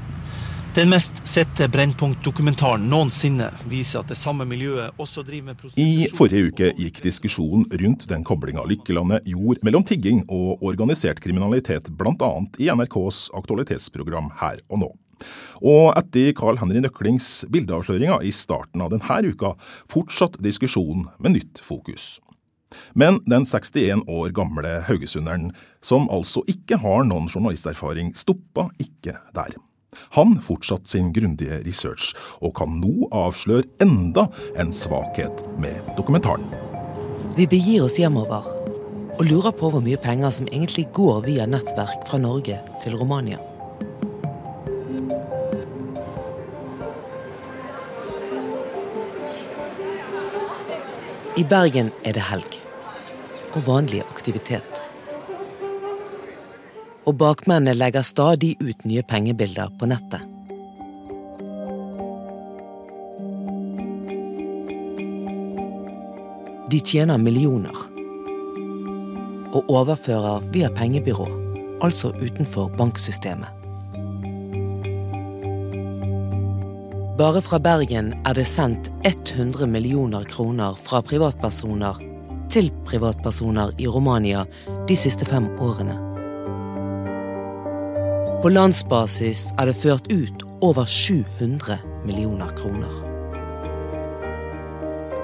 Den 0.76 0.90
mest 0.92 1.22
sette 1.24 1.70
Brennpunkt-dokumentaren 1.72 2.82
noensinne 2.92 3.46
viser 3.64 4.02
at 4.02 4.10
det 4.12 4.18
samme 4.20 4.44
miljøet 4.44 4.98
også 5.00 5.22
driver 5.24 5.46
med 5.46 5.56
prostitusjon. 5.56 5.86
I 5.88 6.08
forrige 6.12 6.50
uke 6.50 6.66
gikk 6.76 6.98
diskusjonen 7.00 7.62
rundt 7.80 8.02
den 8.10 8.24
koblinga 8.28 8.60
Lykkelandet 8.68 9.24
gjorde 9.24 9.64
mellom 9.64 9.86
tigging 9.88 10.18
og 10.28 10.60
organisert 10.68 11.22
kriminalitet, 11.24 11.88
bl.a. 11.96 12.28
i 12.60 12.68
NRKs 12.68 13.30
aktualitetsprogram 13.40 14.28
Her 14.42 14.60
og 14.68 14.82
nå. 14.82 14.90
Og 15.64 15.96
etter 15.96 16.34
Carl 16.36 16.60
Henry 16.60 16.82
Nøklings 16.84 17.46
bildeavsløringer 17.48 18.26
i 18.28 18.34
starten 18.36 18.84
av 18.84 18.92
denne 18.92 19.32
uka, 19.32 19.54
fortsatte 19.88 20.44
diskusjonen 20.44 21.06
med 21.16 21.38
nytt 21.38 21.62
fokus. 21.64 22.18
Men 22.92 23.22
den 23.24 23.48
61 23.48 24.04
år 24.12 24.36
gamle 24.36 24.82
haugesunderen, 24.90 25.54
som 25.80 26.04
altså 26.12 26.44
ikke 26.52 26.82
har 26.84 27.08
noen 27.08 27.32
journalisterfaring, 27.32 28.12
stoppa 28.12 28.68
ikke 28.76 29.16
der. 29.32 29.56
Han 30.16 30.36
fortsatte 30.42 30.90
sin 30.90 31.12
grundige 31.16 31.62
research, 31.66 32.12
og 32.40 32.54
kan 32.58 32.78
nå 32.80 33.08
avsløre 33.14 33.66
enda 33.82 34.28
en 34.58 34.72
svakhet 34.72 35.44
med 35.60 35.80
dokumentaren. 35.98 36.48
Vi 37.36 37.48
begir 37.50 37.84
oss 37.84 37.98
hjemover 38.00 38.46
og 39.16 39.24
lurer 39.24 39.52
på 39.56 39.70
hvor 39.72 39.84
mye 39.84 40.00
penger 40.00 40.32
som 40.32 40.48
egentlig 40.52 40.86
går 40.96 41.22
via 41.26 41.46
nettverk 41.48 42.08
fra 42.08 42.20
Norge 42.20 42.60
til 42.84 42.96
Romania. 42.96 43.40
I 51.36 51.44
Bergen 51.44 51.90
er 52.04 52.16
det 52.16 52.24
helg 52.30 52.60
og 53.56 53.64
vanlig 53.66 54.00
aktivitet 54.08 54.85
og 57.06 57.14
bakmennene 57.20 57.76
legger 57.76 58.02
stadig 58.02 58.56
ut 58.60 58.84
nye 58.84 59.02
pengebilder 59.06 59.70
på 59.78 59.88
nettet. 59.90 60.24
De 66.66 66.80
tjener 66.82 67.20
millioner 67.22 67.76
og 69.54 69.70
overfører 69.70 70.42
via 70.52 70.68
pengebyrå, 70.74 71.28
altså 71.86 72.10
utenfor 72.18 72.72
banksystemet. 72.76 73.52
Bare 77.16 77.40
fra 77.40 77.56
Bergen 77.62 78.10
er 78.28 78.34
det 78.36 78.44
sendt 78.50 78.90
100 79.08 79.70
millioner 79.70 80.26
kroner 80.28 80.76
fra 80.84 81.00
privatpersoner 81.00 82.02
til 82.52 82.68
privatpersoner 82.84 83.72
i 83.78 83.88
Romania 83.88 84.44
de 84.90 84.98
siste 84.98 85.24
fem 85.24 85.48
årene. 85.56 86.05
På 88.42 88.50
landsbasis 88.52 89.46
er 89.56 89.70
det 89.70 89.78
ført 89.80 90.10
ut 90.12 90.42
over 90.60 90.84
700 90.84 91.78
millioner 92.04 92.50
kroner. 92.58 92.92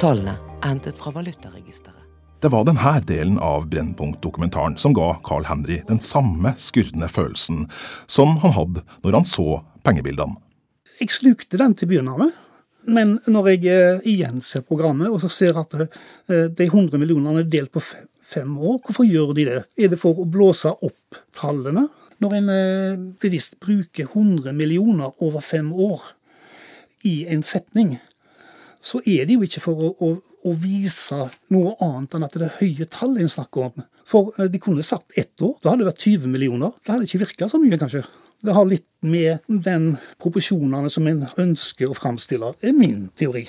Tallene 0.00 0.38
er 0.62 0.70
hentet 0.70 0.96
fra 0.96 1.12
valutaregisteret. 1.12 1.98
Det 2.40 2.48
var 2.50 2.64
denne 2.64 2.94
delen 3.06 3.36
av 3.36 3.68
Brennpunkt-dokumentaren 3.70 4.78
som 4.80 4.96
ga 4.96 5.10
Carl 5.28 5.44
Henry 5.44 5.82
den 5.90 6.00
samme 6.00 6.54
skurrende 6.56 7.10
følelsen 7.12 7.66
som 8.10 8.38
han 8.42 8.56
hadde 8.56 8.86
når 9.04 9.20
han 9.20 9.28
så 9.28 9.60
pengebildene. 9.84 10.40
Jeg 10.96 11.12
slukte 11.12 11.60
den 11.60 11.76
til 11.76 11.90
å 11.90 11.92
begynne 11.92 12.18
med. 12.24 12.34
Men 12.88 13.18
når 13.30 13.52
jeg 13.52 13.66
eh, 13.70 14.06
igjen 14.08 14.40
ser 14.42 14.64
programmet 14.66 15.12
og 15.12 15.20
så 15.22 15.28
ser 15.30 15.60
at 15.60 15.76
eh, 15.84 16.48
de 16.48 16.64
100 16.66 16.96
millionene 16.96 17.44
er 17.44 17.52
delt 17.52 17.76
på 17.76 17.84
fem 17.84 18.56
år, 18.56 18.80
hvorfor 18.86 19.04
gjør 19.06 19.36
de 19.36 19.50
det? 19.52 19.64
Er 19.76 19.92
det 19.92 20.00
for 20.00 20.16
å 20.16 20.26
blåse 20.26 20.72
opp 20.72 21.20
tallene? 21.36 21.90
Når 22.22 22.34
en 22.38 22.50
eh, 22.52 23.00
bevisst 23.22 23.58
bruker 23.62 24.06
100 24.12 24.54
millioner 24.54 25.10
over 25.22 25.42
fem 25.42 25.72
år 25.72 26.12
i 27.08 27.24
en 27.34 27.42
setning, 27.42 27.96
så 28.82 29.00
er 29.06 29.26
det 29.26 29.36
jo 29.36 29.46
ikke 29.46 29.62
for 29.62 29.78
å, 29.78 29.90
å, 30.02 30.10
å 30.18 30.52
vise 30.58 31.18
noe 31.54 31.74
annet 31.82 32.14
enn 32.14 32.26
at 32.26 32.36
det 32.38 32.46
er 32.48 32.60
høye 32.60 32.86
tall 32.90 33.16
en 33.18 33.30
snakker 33.30 33.70
om. 33.70 33.84
For 34.06 34.34
de 34.50 34.60
kunne 34.62 34.84
sagt 34.86 35.18
ett 35.18 35.42
år, 35.42 35.56
da 35.62 35.72
hadde 35.72 35.84
det 35.84 35.90
vært 35.92 36.06
20 36.06 36.30
millioner. 36.30 36.74
Det 36.82 36.94
hadde 36.94 37.08
ikke 37.08 37.22
virka 37.24 37.48
så 37.50 37.58
mye, 37.62 37.78
kanskje. 37.80 38.04
Det 38.42 38.54
har 38.54 38.66
litt 38.66 38.88
med 39.06 39.42
den 39.46 39.92
proporsjonene 40.22 40.90
som 40.90 41.06
en 41.06 41.26
ønsker 41.38 41.90
å 41.90 41.98
framstille, 41.98 42.54
er 42.58 42.74
min 42.74 43.06
teori. 43.18 43.46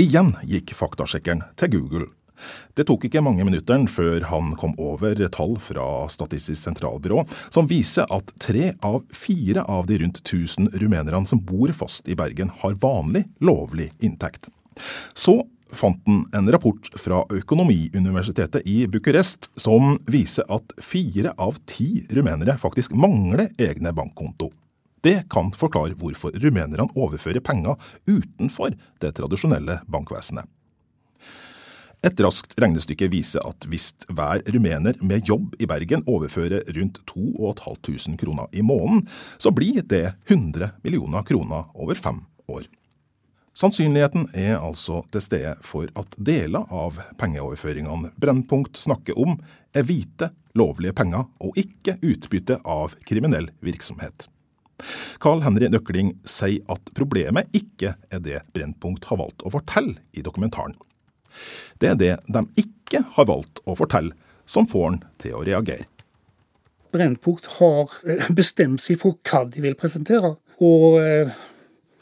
Igjen 0.00 0.32
gikk 0.48 0.74
faktasjekkeren 0.74 1.44
til 1.60 1.74
Google. 1.76 2.10
Det 2.76 2.86
tok 2.88 3.06
ikke 3.08 3.22
mange 3.24 3.44
minuttene 3.46 3.90
før 3.90 4.26
han 4.30 4.54
kom 4.60 4.74
over 4.80 5.18
tall 5.32 5.56
fra 5.62 5.86
Statistisk 6.12 6.62
sentralbyrå 6.62 7.24
som 7.52 7.68
viser 7.70 8.08
at 8.12 8.32
tre 8.42 8.72
av 8.86 9.02
fire 9.14 9.64
av 9.68 9.88
de 9.90 10.00
rundt 10.02 10.22
1000 10.24 10.72
rumenerne 10.80 11.26
som 11.26 11.42
bor 11.44 11.72
fast 11.76 12.08
i 12.08 12.16
Bergen, 12.18 12.52
har 12.62 12.78
vanlig, 12.80 13.26
lovlig 13.40 13.90
inntekt. 14.00 14.48
Så 15.14 15.42
fant 15.72 16.00
han 16.06 16.24
en 16.34 16.52
rapport 16.52 16.88
fra 16.98 17.22
Økonomiuniversitetet 17.30 18.66
i 18.66 18.86
Bucuresti 18.90 19.50
som 19.60 19.98
viser 20.10 20.48
at 20.50 20.74
fire 20.82 21.34
av 21.38 21.60
ti 21.70 22.06
rumenere 22.10 22.56
faktisk 22.58 22.96
mangler 22.96 23.50
egne 23.58 23.94
bankkonto. 23.94 24.50
Det 25.00 25.22
kan 25.32 25.52
forklare 25.56 25.96
hvorfor 25.96 26.34
rumenerne 26.42 26.90
overfører 26.92 27.40
penger 27.44 27.78
utenfor 28.08 28.74
det 29.00 29.14
tradisjonelle 29.16 29.80
bankvesenet. 29.88 30.44
Et 32.00 32.20
raskt 32.24 32.54
regnestykke 32.56 33.10
viser 33.12 33.44
at 33.44 33.66
hvis 33.68 33.90
hver 34.08 34.40
rumener 34.48 34.96
med 35.04 35.26
jobb 35.28 35.52
i 35.60 35.66
Bergen 35.68 36.00
overfører 36.08 36.64
rundt 36.72 37.02
2500 37.10 38.16
kroner 38.22 38.48
i 38.56 38.64
måneden, 38.64 39.04
så 39.36 39.52
blir 39.52 39.82
det 39.84 40.14
100 40.24 40.80
millioner 40.84 41.26
kroner 41.28 41.68
over 41.76 41.98
fem 41.98 42.22
år. 42.48 42.64
Sannsynligheten 43.52 44.30
er 44.32 44.56
altså 44.56 45.02
til 45.12 45.26
stede 45.26 45.54
for 45.66 45.90
at 46.00 46.16
deler 46.16 46.64
av 46.72 47.02
pengeoverføringene 47.20 48.14
Brennpunkt 48.16 48.80
snakker 48.80 49.18
om, 49.20 49.36
er 49.76 49.84
hvite, 49.84 50.30
lovlige 50.56 50.96
penger 50.96 51.28
og 51.44 51.58
ikke 51.60 51.98
utbytte 52.00 52.62
av 52.64 52.96
kriminell 53.04 53.50
virksomhet. 53.60 54.30
Carl 55.20 55.44
Henry 55.44 55.68
Nøkling 55.68 56.14
sier 56.24 56.64
at 56.72 56.94
problemet 56.96 57.52
ikke 57.52 57.98
er 58.08 58.22
det 58.24 58.46
Brennpunkt 58.56 59.10
har 59.10 59.20
valgt 59.20 59.44
å 59.44 59.52
fortelle 59.52 60.00
i 60.16 60.24
dokumentaren. 60.24 60.78
Det 61.80 61.92
er 61.92 62.00
det 62.00 62.16
de 62.28 62.44
ikke 62.60 63.04
har 63.16 63.28
valgt 63.30 63.62
å 63.66 63.76
fortelle, 63.78 64.16
som 64.46 64.68
får 64.68 64.86
han 64.88 65.00
til 65.22 65.38
å 65.38 65.44
reagere. 65.46 65.86
Brennpunkt 66.90 67.46
har 67.60 67.92
eh, 68.02 68.30
bestemt 68.34 68.82
seg 68.82 68.98
for 68.98 69.18
hva 69.26 69.44
de 69.46 69.62
vil 69.62 69.78
presentere. 69.78 70.34
Og 70.60 70.98
eh, 71.00 71.30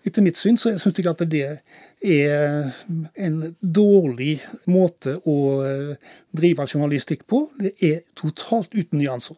etter 0.09 0.25
mitt 0.25 0.39
syn 0.41 0.57
så 0.61 0.73
syns 0.81 0.99
jeg 0.99 1.11
at 1.11 1.25
det 1.29 1.45
er 1.45 2.71
en 3.21 3.39
dårlig 3.61 4.39
måte 4.71 5.19
å 5.29 5.37
eh, 5.67 6.15
drive 6.33 6.69
journalistikk 6.71 7.27
på. 7.29 7.45
Det 7.61 7.75
er 7.85 8.03
totalt 8.19 8.73
uten 8.73 9.03
nyanser. 9.03 9.37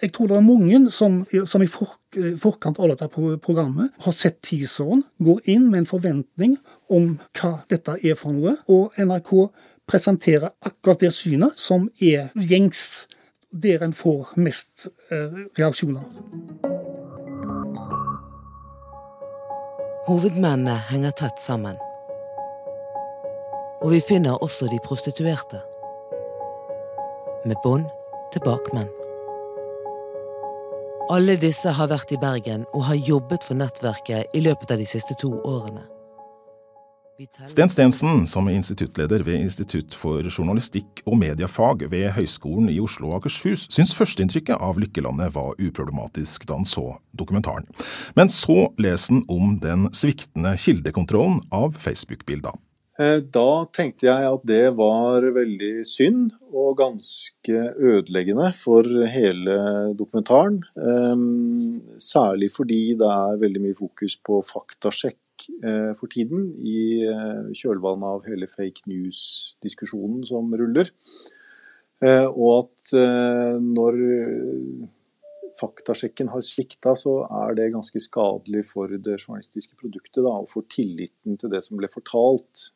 Jeg 0.00 0.12
tror 0.12 0.30
det 0.30 0.36
er 0.36 0.44
mange 0.44 0.78
som, 0.92 1.22
som 1.46 1.62
i 1.62 1.68
for, 1.68 1.96
forkant 2.40 2.78
av 2.80 2.90
dette 2.92 3.08
programmet 3.44 3.92
har 4.04 4.16
sett 4.16 4.40
teaseren, 4.44 5.04
går 5.20 5.42
inn 5.52 5.68
med 5.70 5.82
en 5.82 5.90
forventning 5.90 6.56
om 6.90 7.18
hva 7.36 7.58
dette 7.70 7.98
er 8.00 8.16
for 8.18 8.34
noe, 8.36 8.56
og 8.68 8.96
NRK 8.96 9.34
presenterer 9.90 10.52
akkurat 10.64 11.02
det 11.04 11.12
synet 11.14 11.58
som 11.60 11.88
er 12.00 12.30
gjengs, 12.34 13.06
der 13.50 13.82
en 13.82 13.94
får 13.96 14.30
mest 14.38 14.86
eh, 15.10 15.46
reaksjoner. 15.58 16.04
Hovedmennene 20.06 20.76
henger 20.90 21.16
tett 21.18 21.42
sammen. 21.42 21.76
Og 23.80 23.92
vi 23.94 24.00
finner 24.04 24.42
også 24.42 24.68
de 24.70 24.78
prostituerte. 24.84 25.62
Med 27.44 27.56
bånd 27.64 27.86
til 28.32 28.42
bakmenn. 28.44 28.99
Alle 31.10 31.34
disse 31.42 31.72
har 31.74 31.88
vært 31.90 32.12
i 32.14 32.18
Bergen 32.22 32.62
og 32.70 32.84
har 32.86 33.00
jobbet 33.02 33.42
for 33.42 33.58
nettverket 33.58 34.30
i 34.36 34.42
løpet 34.44 34.70
av 34.70 34.78
de 34.78 34.84
siste 34.86 35.16
to 35.18 35.32
årene. 35.42 35.82
Sten 37.50 37.68
Stensen, 37.68 38.22
som 38.30 38.46
er 38.48 38.54
instituttleder 38.56 39.24
ved 39.26 39.42
Institutt 39.42 39.96
for 39.98 40.22
journalistikk 40.22 41.02
og 41.02 41.18
mediefag 41.20 41.82
ved 41.90 42.14
Høgskolen 42.14 42.70
i 42.70 42.78
Oslo 42.80 43.10
og 43.10 43.18
Akershus, 43.18 43.66
syns 43.74 43.90
førsteinntrykket 43.98 44.62
av 44.62 44.78
Lykkelandet 44.80 45.34
var 45.34 45.58
uproblematisk 45.58 46.46
da 46.46 46.60
han 46.62 46.68
så 46.68 46.86
dokumentaren. 47.18 47.66
Men 48.14 48.30
så 48.30 48.70
leser 48.78 49.18
han 49.18 49.26
om 49.34 49.58
den 49.60 49.90
sviktende 49.90 50.54
kildekontrollen 50.62 51.42
av 51.50 51.74
Facebook-bilder. 51.74 52.54
Eh, 53.00 53.20
da 53.32 53.64
tenkte 53.72 54.10
jeg 54.10 54.28
at 54.28 54.44
det 54.44 54.64
var 54.76 55.24
veldig 55.32 55.72
synd 55.88 56.34
og 56.50 56.76
ganske 56.82 57.62
ødeleggende 57.78 58.50
for 58.52 58.84
hele 59.08 59.56
dokumentaren. 59.96 60.60
Eh, 60.76 61.26
særlig 61.96 62.52
fordi 62.52 62.82
det 63.00 63.08
er 63.08 63.40
veldig 63.40 63.64
mye 63.64 63.80
fokus 63.80 64.18
på 64.20 64.42
faktasjekk 64.44 65.18
Eh, 65.64 65.92
for 65.96 66.10
tiden 66.12 66.50
i 66.60 67.02
eh, 67.08 67.52
kjølvannet 67.56 68.08
av 68.14 68.26
hele 68.28 68.48
fake 68.50 68.88
news-diskusjonen 68.90 70.24
som 70.28 70.50
ruller. 70.56 70.92
Og 72.00 72.50
at 72.54 72.90
når 73.60 73.96
faktasjekken 75.60 76.32
har 76.32 76.42
svikta, 76.44 76.96
så 76.96 77.20
er 77.44 77.54
det 77.58 77.70
ganske 77.76 78.02
skadelig 78.02 78.64
for 78.72 78.90
det 78.90 79.20
journalistiske 79.20 79.76
produktet 79.80 80.24
da, 80.24 80.34
og 80.40 80.50
for 80.52 80.66
tilliten 80.72 81.38
til 81.40 81.52
det 81.52 81.62
som 81.66 81.78
ble 81.80 81.90
fortalt 81.92 82.70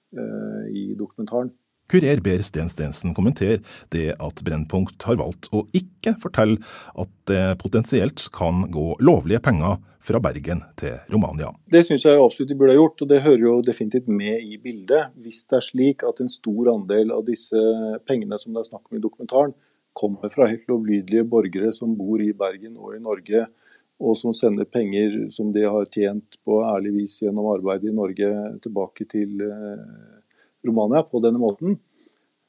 i 0.71 0.91
dokumentaren. 0.99 1.53
Kurer 1.91 2.21
ber 2.25 2.41
Sten 2.41 2.71
Stensen 2.73 3.13
kommentere 3.17 3.59
det 3.93 4.15
at 4.17 4.39
Brennpunkt 4.47 5.05
har 5.05 5.19
valgt 5.21 5.51
å 5.53 5.67
ikke 5.77 6.15
fortelle 6.23 6.57
at 6.97 7.11
det 7.29 7.59
potensielt 7.61 8.25
kan 8.33 8.65
gå 8.73 8.95
lovlige 9.05 9.43
penger 9.45 9.83
fra 10.05 10.21
Bergen 10.21 10.63
til 10.81 10.97
Romania. 11.13 11.51
Det 11.69 11.85
syns 11.85 12.05
jeg 12.05 12.21
absolutt 12.21 12.51
de 12.53 12.57
burde 12.61 12.73
ha 12.73 12.81
gjort, 12.81 13.05
og 13.05 13.13
det 13.13 13.23
hører 13.25 13.45
jo 13.45 13.55
definitivt 13.65 14.09
med 14.09 14.41
i 14.45 14.59
bildet. 14.61 15.13
Hvis 15.21 15.45
det 15.49 15.61
er 15.61 15.65
slik 15.65 16.05
at 16.09 16.21
en 16.25 16.33
stor 16.33 16.73
andel 16.75 17.13
av 17.13 17.25
disse 17.29 17.61
pengene 18.09 18.41
som 18.41 18.53
det 18.53 18.65
er 18.65 18.71
snakk 18.71 18.89
om 18.89 18.99
i 18.99 19.05
dokumentaren, 19.05 19.55
kommer 19.95 20.33
fra 20.33 20.49
helt 20.51 20.67
lovlydige 20.69 21.25
borgere 21.31 21.71
som 21.73 21.95
bor 21.97 22.23
i 22.23 22.33
Bergen 22.37 22.77
og 22.77 22.97
i 22.97 23.03
Norge, 23.03 23.47
og 24.03 24.19
som 24.19 24.35
sender 24.35 24.67
penger 24.67 25.29
som 25.33 25.53
de 25.55 25.63
har 25.65 25.87
tjent 25.87 26.39
på 26.45 26.59
ærlig 26.67 26.97
vis 26.99 27.21
gjennom 27.23 27.53
arbeid 27.53 27.87
i 27.87 27.95
Norge, 27.95 28.31
tilbake 28.65 29.07
til 29.11 29.45
eh, 29.47 29.85
Romania 30.67 31.05
på 31.07 31.23
denne 31.23 31.39
måten, 31.39 31.79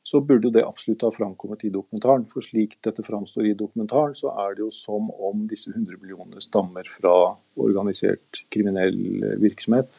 så 0.05 0.21
burde 0.21 0.51
det 0.53 0.65
absolutt 0.65 1.01
ha 1.05 1.09
framkommet 1.13 1.63
i 1.65 1.71
dokumentaren. 1.73 2.27
For 2.29 2.45
slik 2.45 2.75
dette 2.85 3.05
framstår 3.05 3.49
i 3.49 3.55
dokumentaren, 3.57 4.13
så 4.17 4.33
er 4.45 4.57
det 4.57 4.65
jo 4.65 4.69
som 4.73 5.09
om 5.13 5.47
disse 5.49 5.71
100 5.73 5.97
millionene 6.01 6.41
stammer 6.43 6.85
fra 6.85 7.15
organisert 7.57 8.43
kriminell 8.53 8.99
virksomhet. 9.41 9.89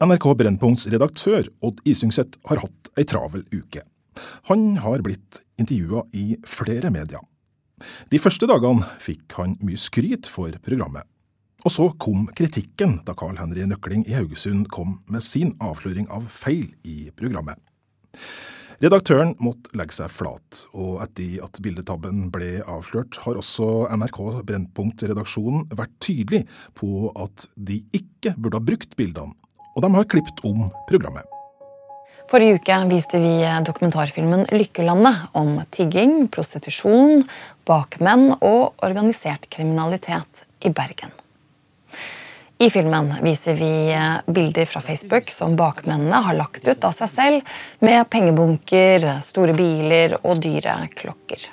NRK 0.00 0.26
Brennpunkts 0.40 0.88
redaktør 0.90 1.46
Odd 1.62 1.82
Isungset 1.86 2.40
har 2.48 2.62
hatt 2.64 2.90
ei 2.98 3.06
travel 3.06 3.44
uke. 3.52 3.84
Han 4.50 4.76
har 4.84 5.04
blitt 5.06 5.42
intervjua 5.60 6.06
i 6.16 6.34
flere 6.48 6.92
medier. 6.92 7.22
De 8.12 8.20
første 8.20 8.48
dagene 8.48 8.86
fikk 9.00 9.38
han 9.38 9.56
mye 9.64 9.80
skryt 9.80 10.28
for 10.28 10.52
programmet. 10.64 11.06
Og 11.64 11.72
så 11.74 11.90
kom 12.00 12.24
kritikken 12.36 13.00
da 13.04 13.12
Carl 13.16 13.36
Henry 13.40 13.66
Nøkling 13.68 14.06
i 14.08 14.16
Haugesund 14.16 14.68
kom 14.72 15.00
med 15.12 15.24
sin 15.24 15.52
avsløring 15.60 16.08
av 16.12 16.24
feil 16.32 16.70
i 16.88 17.10
programmet. 17.16 17.60
Redaktøren 18.80 19.34
måtte 19.44 19.74
legge 19.76 19.92
seg 19.92 20.08
flat, 20.08 20.62
og 20.72 21.02
etter 21.04 21.42
at 21.44 21.58
bildetabben 21.60 22.30
ble 22.32 22.62
avslørt, 22.64 23.18
har 23.26 23.36
også 23.36 23.90
NRK 23.92 24.20
Brennpunkt-redaksjonen 24.48 25.66
vært 25.76 25.92
tydelig 26.00 26.46
på 26.80 27.10
at 27.12 27.44
de 27.60 27.82
ikke 27.92 28.32
burde 28.38 28.56
ha 28.56 28.68
brukt 28.70 28.96
bildene, 28.96 29.36
og 29.74 29.84
de 29.84 29.92
har 29.98 30.08
klippet 30.08 30.40
om 30.48 30.70
programmet. 30.88 31.28
Forrige 32.30 32.60
uke 32.60 32.74
viste 32.86 33.18
vi 33.18 33.42
dokumentarfilmen 33.66 34.44
'Lykkelandet' 34.46 35.32
om 35.34 35.56
tigging, 35.74 36.28
prostitusjon, 36.30 37.24
bakmenn 37.66 38.36
og 38.38 38.84
organisert 38.86 39.48
kriminalitet 39.50 40.44
i 40.62 40.70
Bergen. 40.70 41.10
I 42.62 42.70
filmen 42.70 43.10
viser 43.24 43.58
vi 43.58 43.72
bilder 44.30 44.70
fra 44.70 44.84
Facebook 44.84 45.26
som 45.34 45.58
bakmennene 45.58 46.22
har 46.28 46.38
lagt 46.38 46.68
ut 46.68 46.86
av 46.86 46.94
seg 46.94 47.10
selv, 47.10 47.52
med 47.82 48.06
pengebunker, 48.14 49.08
store 49.26 49.58
biler 49.58 50.20
og 50.20 50.38
dyre 50.46 50.78
klokker. 50.94 51.50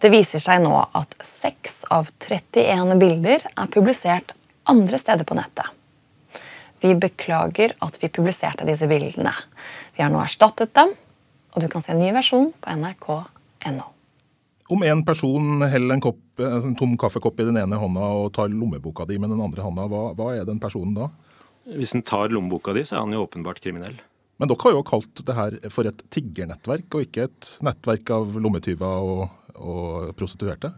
Det 0.00 0.08
viser 0.08 0.40
seg 0.40 0.64
nå 0.64 0.78
at 0.80 1.12
6 1.44 1.80
av 1.92 2.08
31 2.24 2.96
bilder 3.04 3.44
er 3.52 3.72
publisert 3.76 4.32
andre 4.64 4.96
steder 4.96 5.28
på 5.28 5.36
nettet. 5.36 5.68
Vi 6.84 6.92
beklager 7.00 7.72
at 7.80 7.96
vi 8.02 8.10
publiserte 8.12 8.66
disse 8.68 8.84
bildene. 8.90 9.32
Vi 9.96 10.02
har 10.04 10.12
nå 10.12 10.20
erstattet 10.20 10.74
dem, 10.76 10.92
og 11.54 11.62
du 11.62 11.68
kan 11.72 11.84
se 11.84 11.94
en 11.94 12.02
ny 12.02 12.10
versjon 12.12 12.50
på 12.60 12.74
nrk.no. 12.76 13.86
Om 14.74 14.82
en 14.84 15.04
person 15.04 15.64
heller 15.64 15.96
en, 15.96 16.02
kopp, 16.04 16.20
en 16.40 16.76
tom 16.76 16.96
kaffekopp 17.00 17.40
i 17.40 17.46
den 17.48 17.60
ene 17.60 17.78
hånda 17.80 18.10
og 18.18 18.30
tar 18.36 18.52
lommeboka 18.52 19.04
di 19.08 19.16
med 19.20 19.32
den 19.32 19.40
andre 19.44 19.64
hånda, 19.64 19.86
hva, 19.92 20.02
hva 20.16 20.30
er 20.36 20.48
den 20.48 20.60
personen 20.60 20.96
da? 20.96 21.08
Hvis 21.72 21.94
han 21.96 22.04
tar 22.04 22.32
lommeboka 22.32 22.74
di, 22.76 22.84
så 22.84 22.98
er 22.98 23.06
han 23.06 23.16
jo 23.16 23.24
åpenbart 23.24 23.62
kriminell. 23.64 23.96
Men 24.40 24.50
dere 24.50 24.66
har 24.66 24.74
jo 24.76 24.84
kalt 24.84 25.24
det 25.24 25.36
her 25.36 25.56
for 25.72 25.88
et 25.88 26.04
tiggernettverk, 26.12 26.88
og 26.92 27.06
ikke 27.06 27.28
et 27.28 27.50
nettverk 27.64 28.12
av 28.16 28.36
lommetyver 28.44 29.08
og, 29.08 29.22
og 29.54 30.12
prostituerte? 30.18 30.74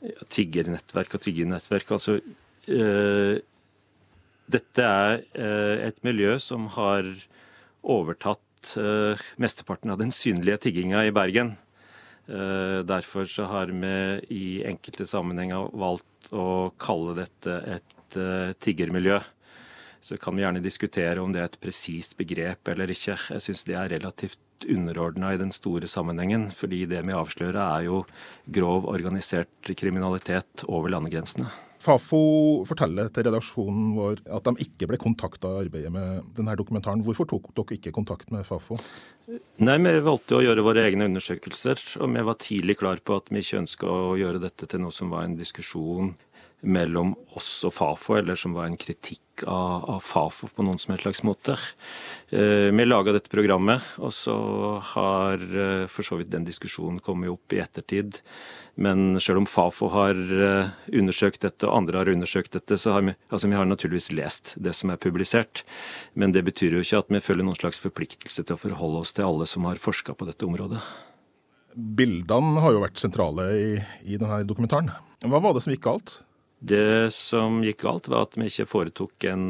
Ja, 0.00 0.26
tiggernettverk 0.32 1.18
og 1.18 1.22
tiggernettverk, 1.22 1.90
altså 1.98 2.18
øh, 2.18 3.34
Dette 4.50 4.82
er 4.82 5.20
øh, 5.38 5.76
et 5.86 5.98
miljø 6.06 6.38
som 6.42 6.66
har 6.74 7.06
overtatt 7.82 8.74
øh, 8.80 9.20
mesteparten 9.38 9.92
av 9.92 10.00
den 10.00 10.10
synlige 10.14 10.64
tigginga 10.66 11.04
i 11.06 11.14
Bergen. 11.14 11.54
Eh, 12.26 12.80
derfor 12.86 13.28
så 13.30 13.46
har 13.50 13.70
vi 13.70 13.92
i 14.34 14.44
enkelte 14.66 15.06
sammenhenger 15.06 15.70
valgt 15.76 16.32
å 16.34 16.72
kalle 16.80 17.18
dette 17.22 17.60
et 17.76 17.88
tiggermiljø. 18.58 19.20
Så 20.02 20.16
kan 20.18 20.34
vi 20.34 20.42
gjerne 20.42 20.64
diskutere 20.64 21.20
om 21.22 21.30
det 21.30 21.44
er 21.44 21.50
et 21.50 21.60
presist 21.62 22.16
begrep 22.18 22.72
eller 22.72 22.90
ikke. 22.90 23.18
Jeg 23.36 23.44
syns 23.44 23.66
det 23.68 23.76
er 23.78 23.92
relativt 23.92 24.66
underordna 24.66 25.34
i 25.34 25.40
den 25.40 25.52
store 25.54 25.86
sammenhengen. 25.86 26.48
Fordi 26.50 26.86
det 26.90 27.04
vi 27.06 27.14
avslører 27.16 27.60
er 27.62 27.86
jo 27.86 28.04
grov 28.50 28.88
organisert 28.90 29.74
kriminalitet 29.78 30.64
over 30.66 30.90
landegrensene. 30.96 31.52
Fafo 31.80 32.20
forteller 32.68 33.08
til 33.08 33.24
redaksjonen 33.24 33.94
vår 33.96 34.18
at 34.36 34.48
de 34.48 34.66
ikke 34.66 34.88
ble 34.90 34.98
kontakta 35.00 35.54
i 35.54 35.62
arbeidet 35.64 35.92
med 35.94 36.26
denne 36.36 36.56
dokumentaren. 36.58 37.00
Hvorfor 37.06 37.28
tok 37.30 37.48
dere 37.56 37.78
ikke 37.78 37.94
kontakt 37.96 38.32
med 38.34 38.44
Fafo? 38.44 38.76
Nei, 39.64 39.78
Vi 39.78 39.94
valgte 40.04 40.36
å 40.36 40.42
gjøre 40.44 40.64
våre 40.66 40.84
egne 40.84 41.06
undersøkelser, 41.08 41.80
og 42.02 42.12
vi 42.12 42.26
var 42.26 42.40
tidlig 42.42 42.76
klar 42.82 43.00
på 43.00 43.16
at 43.16 43.30
vi 43.32 43.40
ikke 43.40 43.62
ønska 43.62 43.88
å 43.88 44.18
gjøre 44.20 44.42
dette 44.42 44.68
til 44.68 44.82
noe 44.82 44.92
som 44.92 45.12
var 45.12 45.24
en 45.24 45.38
diskusjon 45.38 46.12
mellom 46.60 47.14
oss 47.36 47.48
og 47.64 47.72
Fafo, 47.72 48.16
eller 48.18 48.36
som 48.36 48.52
var 48.56 48.68
en 48.68 48.78
kritikk 48.78 49.44
av, 49.48 49.84
av 49.96 50.00
Fafo 50.04 50.50
på 50.52 50.64
noen 50.66 50.78
som 50.80 50.92
helst 50.92 51.06
slags 51.06 51.22
måte. 51.24 51.56
Eh, 52.28 52.68
vi 52.68 52.86
laga 52.86 53.14
dette 53.16 53.32
programmet, 53.32 53.94
og 53.98 54.12
så 54.12 54.36
har 54.92 55.40
eh, 55.40 55.86
for 55.88 56.06
så 56.06 56.20
vidt 56.20 56.32
den 56.34 56.44
diskusjonen 56.48 57.00
kommet 57.04 57.32
opp 57.32 57.56
i 57.56 57.62
ettertid. 57.64 58.20
Men 58.80 59.18
selv 59.20 59.42
om 59.42 59.48
Fafo 59.48 59.88
har 59.94 60.16
eh, 60.16 60.70
undersøkt 61.00 61.46
dette, 61.46 61.64
og 61.64 61.78
andre 61.80 62.02
har 62.02 62.12
undersøkt 62.12 62.52
dette, 62.58 62.76
så 62.80 62.96
har 62.96 63.08
vi, 63.08 63.16
altså 63.32 63.48
vi 63.48 63.58
har 63.58 63.68
naturligvis 63.68 64.12
lest 64.12 64.54
det 64.60 64.76
som 64.76 64.92
er 64.92 65.00
publisert. 65.00 65.64
Men 66.12 66.36
det 66.36 66.44
betyr 66.48 66.76
jo 66.76 66.84
ikke 66.84 67.04
at 67.06 67.12
vi 67.12 67.24
føler 67.24 67.46
noen 67.48 67.58
slags 67.58 67.80
forpliktelse 67.80 68.44
til 68.44 68.58
å 68.58 68.60
forholde 68.60 69.06
oss 69.06 69.16
til 69.16 69.28
alle 69.28 69.48
som 69.48 69.68
har 69.68 69.80
forska 69.80 70.16
på 70.16 70.28
dette 70.28 70.44
området. 70.48 70.82
Bildene 71.70 72.60
har 72.60 72.74
jo 72.74 72.82
vært 72.82 73.00
sentrale 73.00 73.52
i, 73.54 73.70
i 74.04 74.18
denne 74.18 74.42
dokumentaren. 74.44 74.90
Hva 75.24 75.40
var 75.40 75.54
det 75.54 75.62
som 75.64 75.72
gikk 75.72 75.86
galt? 75.86 76.20
Det 76.60 77.08
som 77.16 77.62
gikk 77.64 77.86
galt, 77.86 78.10
var 78.12 78.26
at 78.26 78.36
vi 78.36 78.50
ikke 78.50 78.68
foretok 78.68 79.24
en 79.30 79.46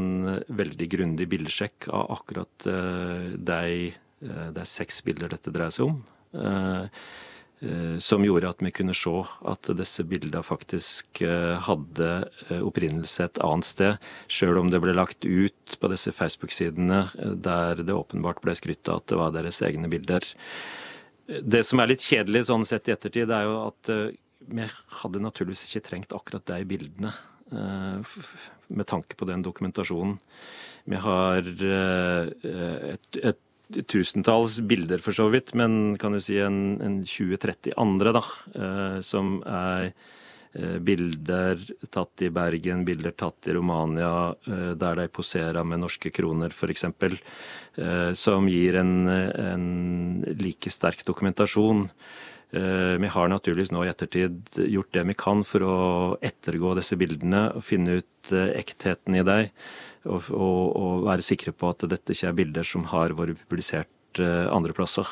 veldig 0.46 0.86
grundig 0.92 1.26
bildesjekk 1.32 1.88
av 1.90 2.12
akkurat 2.14 2.66
eh, 2.70 3.32
de, 3.34 3.90
eh, 4.22 4.46
de 4.54 4.66
seks 4.66 5.02
bilder 5.02 5.34
dette 5.34 5.50
dreier 5.50 5.74
seg 5.74 5.88
om. 5.88 5.98
Eh, 6.38 6.86
som 8.00 8.22
gjorde 8.24 8.48
at 8.54 8.62
vi 8.64 8.70
kunne 8.72 8.94
se 8.96 9.10
at 9.50 9.68
disse 9.76 10.00
bildene 10.08 10.40
faktisk 10.40 11.20
hadde 11.66 12.06
opprinnelse 12.56 13.26
et 13.26 13.40
annet 13.44 13.68
sted, 13.68 14.06
sjøl 14.32 14.62
om 14.62 14.70
det 14.72 14.80
ble 14.80 14.94
lagt 14.96 15.26
ut 15.28 15.76
på 15.76 15.90
disse 15.92 16.14
Facebook-sidene 16.16 17.02
der 17.36 17.82
det 17.84 17.92
åpenbart 17.92 18.40
ble 18.40 18.54
skrytt 18.56 18.88
av 18.88 19.02
at 19.02 19.12
det 19.12 19.20
var 19.20 19.36
deres 19.36 19.60
egne 19.66 19.92
bilder. 19.92 20.24
Det 21.28 21.60
som 21.68 21.84
er 21.84 21.92
litt 21.92 22.06
kjedelig 22.08 22.46
sånn 22.48 22.64
sett 22.64 22.88
i 22.88 22.96
ettertid, 22.96 23.28
er 23.28 23.44
jo 23.44 23.60
at 23.66 23.92
vi 24.48 24.66
hadde 25.00 25.22
naturligvis 25.22 25.66
ikke 25.68 25.84
trengt 25.90 26.14
akkurat 26.16 26.46
de 26.48 26.64
bildene 26.68 27.12
eh, 27.52 28.16
med 28.72 28.88
tanke 28.88 29.18
på 29.18 29.28
den 29.28 29.44
dokumentasjonen. 29.44 30.16
Vi 30.90 31.00
har 31.04 31.44
eh, 31.44 32.32
et, 32.94 33.20
et, 33.20 33.46
tusentalls 33.86 34.56
bilder, 34.66 34.98
for 34.98 35.14
så 35.14 35.28
vidt, 35.30 35.52
men 35.54 35.94
kan 36.00 36.16
du 36.16 36.18
si 36.18 36.40
en, 36.42 36.80
en 36.82 36.96
20-30 37.06 37.76
andre, 37.78 38.14
da, 38.16 38.22
eh, 38.58 38.96
som 39.06 39.36
er 39.46 39.92
bilder 40.82 41.60
tatt 41.94 42.24
i 42.26 42.30
Bergen, 42.34 42.80
bilder 42.82 43.12
tatt 43.14 43.46
i 43.46 43.52
Romania, 43.54 44.32
der 44.74 44.96
de 44.98 45.04
poserer 45.14 45.62
med 45.62 45.78
norske 45.78 46.10
kroner, 46.10 46.50
f.eks., 46.50 46.88
som 48.18 48.48
gir 48.50 48.80
en, 48.80 49.06
en 49.06 49.68
like 50.42 50.72
sterk 50.74 51.06
dokumentasjon. 51.06 51.84
Eh, 52.50 52.96
vi 52.98 53.06
har 53.06 53.30
naturligvis 53.30 53.70
nå 53.70 53.84
i 53.84 53.90
ettertid 53.92 54.58
gjort 54.72 54.90
det 54.96 55.04
vi 55.06 55.14
kan 55.18 55.44
for 55.46 55.62
å 55.62 55.76
ettergå 56.18 56.74
disse 56.78 56.98
bildene 56.98 57.44
og 57.54 57.62
finne 57.62 58.00
ut 58.00 58.32
eh, 58.34 58.56
ektheten 58.58 59.20
i 59.20 59.24
dem. 59.26 59.52
Og, 60.10 60.30
og, 60.32 60.62
og 60.80 61.06
være 61.06 61.24
sikre 61.24 61.52
på 61.54 61.70
at 61.70 61.84
dette 61.92 62.16
ikke 62.16 62.30
er 62.30 62.38
bilder 62.38 62.66
som 62.66 62.86
har 62.90 63.14
vært 63.14 63.38
publisert 63.44 64.22
eh, 64.22 64.48
andre 64.50 64.74
plasser. 64.74 65.06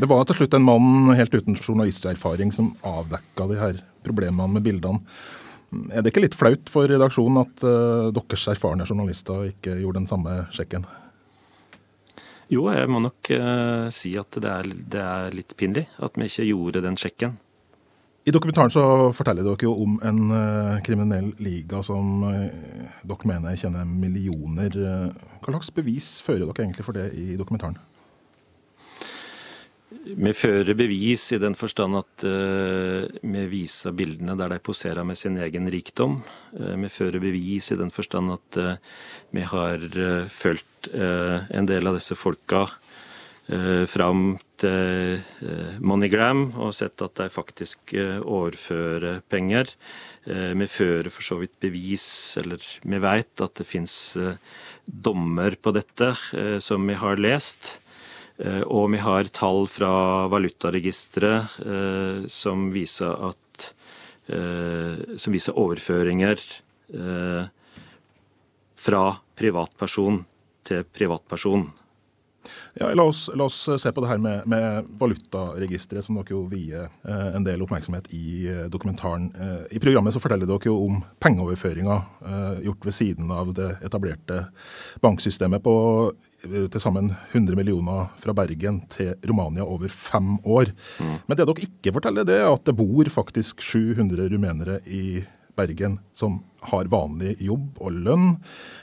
Det 0.00 0.08
var 0.08 0.24
til 0.24 0.38
slutt 0.38 0.56
en 0.56 0.64
mann 0.64 1.12
helt 1.12 1.34
uten 1.34 1.58
journalisterfaring 1.58 2.54
som 2.56 2.72
avdekka 2.88 3.48
de 3.50 3.60
her 3.60 3.82
problemene 4.06 4.54
med 4.54 4.64
bildene. 4.64 5.02
Er 5.92 6.00
det 6.00 6.14
ikke 6.14 6.24
litt 6.24 6.38
flaut 6.38 6.72
for 6.72 6.88
redaksjonen 6.90 7.44
at 7.44 7.62
uh, 7.62 8.08
deres 8.14 8.48
erfarne 8.50 8.86
journalister 8.88 9.44
ikke 9.52 9.76
gjorde 9.78 10.00
den 10.00 10.08
samme 10.10 10.38
sjekken? 10.56 10.88
Jo, 12.50 12.64
jeg 12.74 12.88
må 12.90 12.98
nok 12.98 13.30
uh, 13.38 13.86
si 13.94 14.16
at 14.18 14.34
det 14.42 14.50
er, 14.50 14.68
det 14.94 15.04
er, 15.04 15.36
litt 15.36 15.54
pinlig 15.58 15.86
at 16.02 16.18
vi 16.18 16.26
ikke 16.26 16.48
gjorde 16.48 16.82
den 16.82 16.98
sjekken. 16.98 17.36
I 18.26 18.34
dokumentaren 18.34 18.72
så 18.74 18.82
forteller 19.16 19.46
dere 19.46 19.64
jo 19.64 19.72
om 19.84 19.94
en 20.04 20.18
uh, 20.34 20.80
kriminell 20.84 21.30
liga 21.40 21.80
som 21.86 22.24
uh, 22.26 22.42
dere 23.06 23.30
mener 23.30 23.60
kjenner 23.60 23.86
millioner. 23.86 24.76
Hva 25.40 25.54
slags 25.54 25.70
bevis 25.78 26.16
fører 26.26 26.44
dere 26.48 26.66
egentlig 26.66 26.86
for 26.86 26.98
det 26.98 27.12
i 27.14 27.38
dokumentaren? 27.38 27.78
Vi 30.00 30.32
fører 30.32 30.72
bevis 30.78 31.26
i 31.34 31.38
den 31.40 31.52
forstand 31.58 31.98
at 31.98 32.24
uh, 32.24 33.04
vi 33.20 33.42
viser 33.50 33.92
bildene 33.92 34.32
der 34.38 34.54
de 34.54 34.58
poserer 34.64 35.04
med 35.04 35.18
sin 35.20 35.36
egen 35.36 35.68
rikdom. 35.68 36.22
Uh, 36.56 36.72
vi 36.80 36.88
fører 36.88 37.20
bevis 37.20 37.68
i 37.74 37.76
den 37.76 37.92
forstand 37.92 38.32
at 38.32 38.60
uh, 38.60 38.70
vi 39.36 39.44
har 39.44 39.84
fulgt 40.32 40.88
en 40.90 41.66
del 41.68 41.86
av 41.86 41.98
disse 41.98 42.16
folka 42.16 42.64
fram 43.90 44.38
til 44.62 45.18
MoneyGram 45.84 46.40
og 46.62 46.72
sett 46.74 47.02
at 47.04 47.18
de 47.18 47.26
faktisk 47.30 47.92
overfører 48.24 49.20
penger. 49.28 49.68
Vi 50.24 50.68
fører 50.70 51.10
for 51.12 51.26
så 51.26 51.36
vidt 51.42 51.52
bevis, 51.60 52.06
eller 52.40 52.64
vi 52.80 53.02
vet 53.04 53.44
at 53.44 53.60
det 53.60 53.68
fins 53.68 53.94
dommer 54.86 55.58
på 55.60 55.74
dette 55.76 56.10
som 56.64 56.88
vi 56.88 56.96
har 57.02 57.20
lest. 57.20 57.74
Eh, 58.40 58.62
og 58.72 58.88
vi 58.94 59.00
har 59.04 59.28
tall 59.36 59.66
fra 59.68 59.92
valutaregisteret 60.32 61.58
eh, 61.60 62.22
som 62.32 62.70
viser 62.72 63.12
at 63.28 63.66
eh, 64.32 65.16
som 65.20 65.34
viser 65.36 65.58
overføringer 65.60 66.40
fra 68.80 69.02
privatperson 69.38 70.16
til 70.66 70.80
privatperson. 70.90 71.68
Ja, 72.78 72.92
la 72.94 73.02
oss, 73.02 73.26
la 73.34 73.44
oss, 73.44 73.58
se 73.82 73.92
på 73.92 74.02
det 74.02 74.10
her 74.12 74.20
med, 74.22 74.46
med 74.50 74.86
valutaregisteret, 75.00 76.06
som 76.06 76.18
dere 76.18 76.34
jo 76.34 76.44
vier 76.50 76.86
eh, 76.86 77.30
en 77.34 77.46
del 77.46 77.62
oppmerksomhet 77.64 78.10
i 78.14 78.46
eh, 78.50 78.66
dokumentaren. 78.72 79.30
Eh, 79.34 79.76
I 79.76 79.82
programmet 79.82 80.14
så 80.14 80.22
forteller 80.22 80.48
dere 80.48 80.70
jo 80.70 80.76
om 80.86 81.00
pengeoverføringer 81.22 82.04
eh, 82.26 82.62
gjort 82.68 82.86
ved 82.86 82.96
siden 82.96 83.32
av 83.34 83.50
det 83.56 83.72
etablerte 83.86 84.44
banksystemet 85.02 85.64
på 85.66 85.74
eh, 86.46 86.68
til 86.70 86.82
sammen 86.82 87.12
100 87.32 87.58
millioner 87.58 88.14
fra 88.22 88.36
Bergen 88.36 88.84
til 88.92 89.16
Romania 89.26 89.66
over 89.66 89.90
fem 89.90 90.36
år. 90.44 90.70
Mm. 91.00 91.16
Men 91.26 91.40
det 91.40 91.48
dere 91.50 91.66
ikke 91.66 91.96
forteller, 91.98 92.28
det 92.28 92.38
er 92.38 92.48
at 92.52 92.66
det 92.68 92.78
bor 92.78 93.10
faktisk 93.10 93.64
700 93.64 94.30
rumenere 94.30 94.80
i 94.86 95.20
Bergen 95.60 96.00
som 96.16 96.40
har 96.68 96.90
vanlig 96.92 97.36
jobb 97.40 97.80
og 97.80 97.98
lønn, 98.04 98.30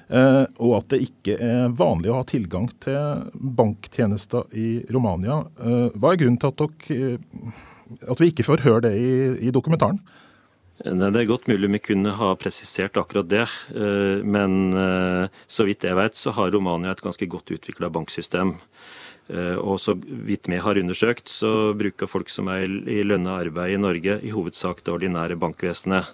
eh, 0.10 0.44
og 0.58 0.78
at 0.80 0.92
det 0.94 1.02
ikke 1.06 1.38
er 1.38 1.74
vanlig 1.78 2.12
å 2.12 2.20
ha 2.20 2.28
tilgang 2.28 2.70
til 2.84 3.28
banktjenester 3.34 4.48
i 4.58 4.70
Romania. 4.94 5.44
Eh, 5.62 5.90
hva 5.96 6.14
er 6.14 6.22
grunnen 6.22 6.40
til 6.42 6.54
at, 6.54 6.64
dere, 6.64 7.10
eh, 7.14 8.08
at 8.12 8.22
vi 8.22 8.32
ikke 8.32 8.48
får 8.48 8.66
høre 8.66 8.88
det 8.88 8.96
i, 8.98 9.12
i 9.50 9.54
dokumentaren? 9.54 10.02
Det 10.78 11.08
er 11.10 11.26
godt 11.26 11.48
mulig 11.50 11.72
vi 11.74 11.80
kunne 11.82 12.12
ha 12.20 12.36
presisert 12.38 13.00
akkurat 13.02 13.26
det, 13.26 13.48
men 14.22 14.70
så 15.50 15.66
vidt 15.66 15.88
jeg 15.88 15.98
vet 15.98 16.14
så 16.14 16.30
har 16.38 16.52
Romania 16.54 16.92
et 16.94 17.02
ganske 17.02 17.26
godt 17.26 17.50
utvikla 17.56 17.90
banksystem. 17.90 18.52
Og 19.58 19.80
så 19.82 19.96
vidt 19.98 20.46
vi 20.46 20.60
har 20.62 20.78
undersøkt, 20.78 21.34
så 21.34 21.74
bruker 21.74 22.12
folk 22.12 22.30
som 22.30 22.54
er 22.54 22.70
i 22.70 23.02
lønna 23.02 23.40
arbeid 23.42 23.74
i 23.74 23.82
Norge, 23.82 24.20
i 24.22 24.36
hovedsak 24.36 24.86
det 24.86 24.94
ordinære 24.94 25.40
bankvesenet. 25.42 26.14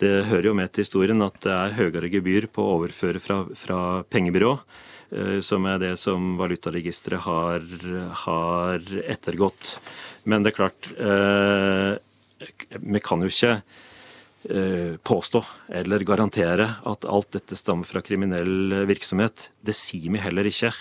Det 0.00 0.30
hører 0.30 0.48
jo 0.48 0.56
med 0.56 0.70
til 0.72 0.86
historien 0.86 1.20
at 1.24 1.36
det 1.44 1.52
er 1.52 1.74
høyere 1.76 2.08
gebyr 2.08 2.46
på 2.52 2.64
å 2.64 2.78
overføre 2.78 3.20
fra, 3.20 3.42
fra 3.52 3.80
pengebyrå, 4.08 4.54
eh, 5.12 5.38
som 5.44 5.66
er 5.68 5.80
det 5.82 5.92
som 6.00 6.38
valutaregisteret 6.40 7.20
har, 7.26 7.66
har, 8.22 8.86
ettergått. 9.04 9.74
Men 10.24 10.44
det 10.44 10.52
er 10.52 10.56
klart 10.56 10.88
eh, 10.96 11.98
Vi 12.80 13.02
kan 13.04 13.20
jo 13.20 13.28
ikke 13.28 13.58
eh, 13.58 14.96
påstå 15.04 15.42
eller 15.82 16.06
garantere 16.08 16.70
at 16.88 17.04
alt 17.04 17.36
dette 17.36 17.58
stammer 17.60 17.88
fra 17.88 18.00
kriminell 18.04 18.86
virksomhet. 18.88 19.50
Det 19.60 19.76
sier 19.76 20.08
vi 20.14 20.22
heller 20.22 20.48
ikke. 20.48 20.72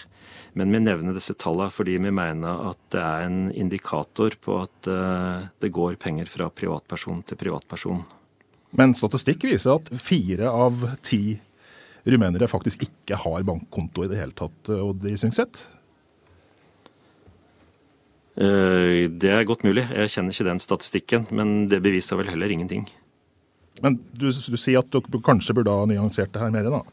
Men 0.55 0.71
vi 0.71 0.79
nevner 0.82 1.13
disse 1.13 1.36
tallene 1.38 1.75
fordi 1.75 1.97
vi 1.99 2.13
mener 2.15 2.63
at 2.71 2.79
det 2.95 3.03
er 3.03 3.27
en 3.27 3.43
indikator 3.51 4.39
på 4.41 4.62
at 4.63 4.89
det 5.62 5.69
går 5.75 5.99
penger 6.01 6.32
fra 6.32 6.47
privatperson 6.49 7.21
til 7.27 7.38
privatperson. 7.38 8.01
Men 8.77 8.93
statistikk 8.97 9.47
viser 9.49 9.79
at 9.79 9.89
fire 9.97 10.49
av 10.51 10.84
ti 11.05 11.39
rumenere 12.10 12.47
faktisk 12.49 12.86
ikke 12.86 13.17
har 13.23 13.45
bankkonto 13.47 14.05
i 14.05 14.12
det 14.12 14.19
hele 14.21 14.36
tatt, 14.38 14.71
Odd 14.71 15.05
Isungset? 15.10 15.63
Eh, 18.39 19.10
det 19.10 19.34
er 19.34 19.47
godt 19.47 19.65
mulig. 19.67 19.84
Jeg 19.89 20.13
kjenner 20.13 20.36
ikke 20.36 20.47
den 20.47 20.63
statistikken, 20.63 21.27
men 21.36 21.67
det 21.71 21.82
beviser 21.84 22.19
vel 22.19 22.32
heller 22.32 22.53
ingenting. 22.53 22.86
Men 23.84 23.97
du, 24.13 24.29
du 24.29 24.58
sier 24.60 24.79
at 24.79 24.91
dere 24.93 25.23
kanskje 25.23 25.55
burde 25.58 25.73
ha 25.73 25.88
nyansert 25.89 26.32
det 26.36 26.43
her 26.43 26.53
mer, 26.53 26.69
da? 26.71 26.84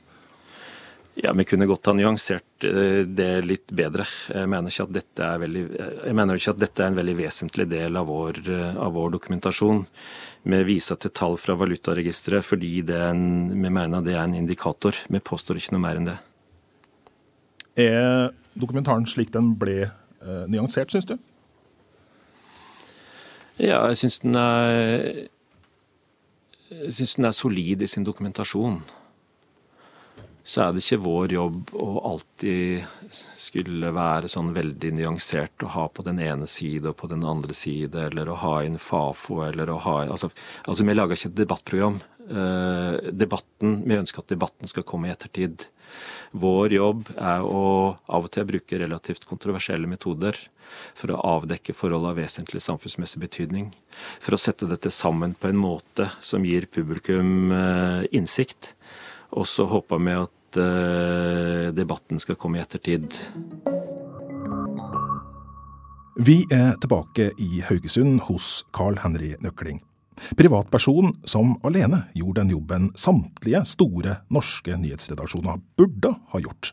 Ja, 1.18 1.32
Vi 1.32 1.44
kunne 1.44 1.64
godt 1.66 1.86
ha 1.88 1.94
nyansert 1.96 2.64
eh, 2.68 3.06
det 3.08 3.30
litt 3.46 3.72
bedre. 3.72 4.04
Jeg 4.28 4.48
mener 4.52 4.68
ikke 4.68 4.84
at 4.84 4.96
dette 4.98 5.24
er, 5.24 5.38
veldig, 5.40 5.62
ikke 6.36 6.52
at 6.52 6.58
dette 6.60 6.82
er 6.84 6.90
en 6.90 6.98
veldig 6.98 7.14
vesentlig 7.16 7.64
del 7.70 7.96
av 7.96 8.10
vår, 8.10 8.40
eh, 8.52 8.76
av 8.76 8.92
vår 8.92 9.14
dokumentasjon. 9.14 9.80
Vi 10.44 10.58
viser 10.68 10.98
til 11.00 11.14
tall 11.16 11.38
fra 11.40 11.56
valutaregisteret 11.56 12.44
fordi 12.44 12.82
en, 12.92 13.22
vi 13.48 13.72
mener 13.72 14.04
det 14.04 14.12
er 14.12 14.26
en 14.26 14.36
indikator. 14.36 14.98
Vi 15.08 15.22
påstår 15.24 15.56
ikke 15.56 15.72
noe 15.78 15.84
mer 15.86 16.02
enn 16.02 16.10
det. 16.10 16.18
Er 17.86 18.28
dokumentaren 18.52 19.08
slik 19.08 19.32
den 19.32 19.54
ble 19.56 19.78
eh, 19.88 20.44
nyansert, 20.52 20.92
syns 20.92 21.08
du? 21.08 21.16
Ja, 23.56 23.86
jeg 23.88 24.02
syns 24.02 24.20
den 24.20 24.36
er 24.36 25.24
jeg 26.76 26.92
syns 26.92 27.16
den 27.16 27.30
er 27.30 27.36
solid 27.40 27.80
i 27.80 27.88
sin 27.88 28.04
dokumentasjon 28.04 28.82
så 30.46 30.62
er 30.62 30.74
det 30.74 30.84
ikke 30.84 31.02
vår 31.02 31.32
jobb 31.34 31.72
å 31.74 31.86
alltid 32.06 32.84
skulle 33.42 33.90
være 33.94 34.30
sånn 34.30 34.52
veldig 34.54 34.92
nyansert 34.94 35.64
og 35.66 35.72
ha 35.74 35.86
på 35.90 36.04
den 36.06 36.20
ene 36.22 36.46
side 36.50 36.92
og 36.92 37.00
på 37.00 37.10
den 37.10 37.24
andre 37.26 37.54
side, 37.56 37.98
eller 38.08 38.30
å 38.30 38.38
ha 38.44 38.60
inn 38.62 38.78
Fafo, 38.78 39.40
eller 39.42 39.72
å 39.74 39.80
ha 39.82 39.96
Altså, 40.06 40.30
altså 40.70 40.86
vi 40.86 40.94
lager 40.94 41.18
ikke 41.18 41.32
et 41.32 41.40
debattprogram. 41.40 41.96
Eh, 42.26 43.10
debatten, 43.10 43.80
Vi 43.86 43.98
ønsker 43.98 44.22
at 44.22 44.30
debatten 44.30 44.70
skal 44.70 44.86
komme 44.86 45.08
i 45.08 45.14
ettertid. 45.14 45.66
Vår 46.36 46.74
jobb 46.74 47.10
er 47.16 47.42
å 47.42 47.96
av 48.06 48.26
og 48.26 48.30
til 48.30 48.46
bruke 48.46 48.78
relativt 48.78 49.26
kontroversielle 49.26 49.86
metoder 49.90 50.36
for 50.94 51.10
å 51.14 51.20
avdekke 51.38 51.74
forhold 51.74 52.06
av 52.10 52.18
vesentlig 52.18 52.60
samfunnsmessig 52.62 53.22
betydning. 53.22 53.72
For 54.20 54.34
å 54.34 54.40
sette 54.40 54.68
dette 54.70 54.90
sammen 54.94 55.34
på 55.34 55.50
en 55.50 55.58
måte 55.58 56.10
som 56.20 56.46
gir 56.46 56.66
publikum 56.70 57.50
eh, 57.50 58.06
innsikt. 58.14 58.74
Og 59.34 59.46
så 59.48 59.66
håper 59.66 60.02
vi 60.02 60.14
at 60.20 60.60
uh, 60.60 61.74
debatten 61.74 62.20
skal 62.22 62.38
komme 62.38 62.60
i 62.60 62.64
ettertid. 62.64 63.10
Vi 66.16 66.38
er 66.54 66.78
tilbake 66.80 67.32
i 67.42 67.60
Haugesund 67.66 68.22
hos 68.30 68.62
Carl 68.72 68.96
Henry 69.02 69.34
Nøkling. 69.44 69.82
Privatperson 70.36 71.12
som 71.28 71.58
alene 71.66 72.06
gjorde 72.16 72.40
den 72.40 72.54
jobben 72.54 72.88
samtlige 72.96 73.60
store 73.68 74.20
norske 74.32 74.78
nyhetsredaksjoner 74.80 75.60
burde 75.76 76.14
ha 76.32 76.40
gjort. 76.40 76.72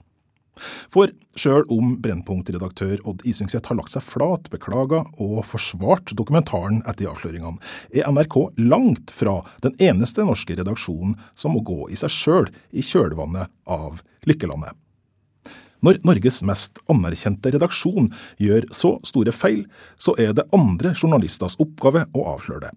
For 0.94 1.10
sjøl 1.40 1.66
om 1.74 1.96
Brennpunkt-redaktør 2.04 3.00
Odd 3.10 3.24
Isungset 3.28 3.66
har 3.70 3.78
lagt 3.80 3.96
seg 3.96 4.06
flat, 4.06 4.50
beklaga 4.54 5.02
og 5.24 5.42
forsvart 5.50 6.14
dokumentaren 6.18 6.84
etter 6.90 7.10
avsløringene, 7.10 7.58
er 7.94 8.10
NRK 8.12 8.38
langt 8.62 9.14
fra 9.14 9.40
den 9.66 9.76
eneste 9.82 10.26
norske 10.28 10.58
redaksjonen 10.60 11.18
som 11.34 11.56
må 11.56 11.64
gå 11.66 11.88
i 11.90 11.98
seg 12.00 12.14
sjøl 12.14 12.54
i 12.72 12.86
kjølvannet 12.86 13.50
av 13.66 14.04
Lykkelandet. 14.30 14.78
Når 15.84 16.00
Norges 16.08 16.40
mest 16.48 16.80
anerkjente 16.88 17.52
redaksjon 17.52 18.08
gjør 18.40 18.70
så 18.72 18.94
store 19.04 19.34
feil, 19.36 19.66
så 20.00 20.14
er 20.22 20.32
det 20.38 20.48
andre 20.56 20.94
journalisters 20.96 21.58
oppgave 21.60 22.06
å 22.16 22.28
avsløre 22.38 22.70
det. 22.70 22.72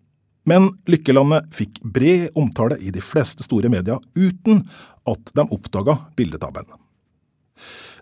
Men 0.47 0.73
Lykkelandet 0.91 1.47
fikk 1.55 1.79
bred 1.83 2.35
omtale 2.39 2.79
i 2.83 2.91
de 2.95 3.03
fleste 3.03 3.47
store 3.47 3.71
medier 3.71 4.03
uten 4.19 4.65
at 5.07 5.33
de 5.39 5.47
oppdaga 5.55 6.01
bildetabben. 6.19 6.67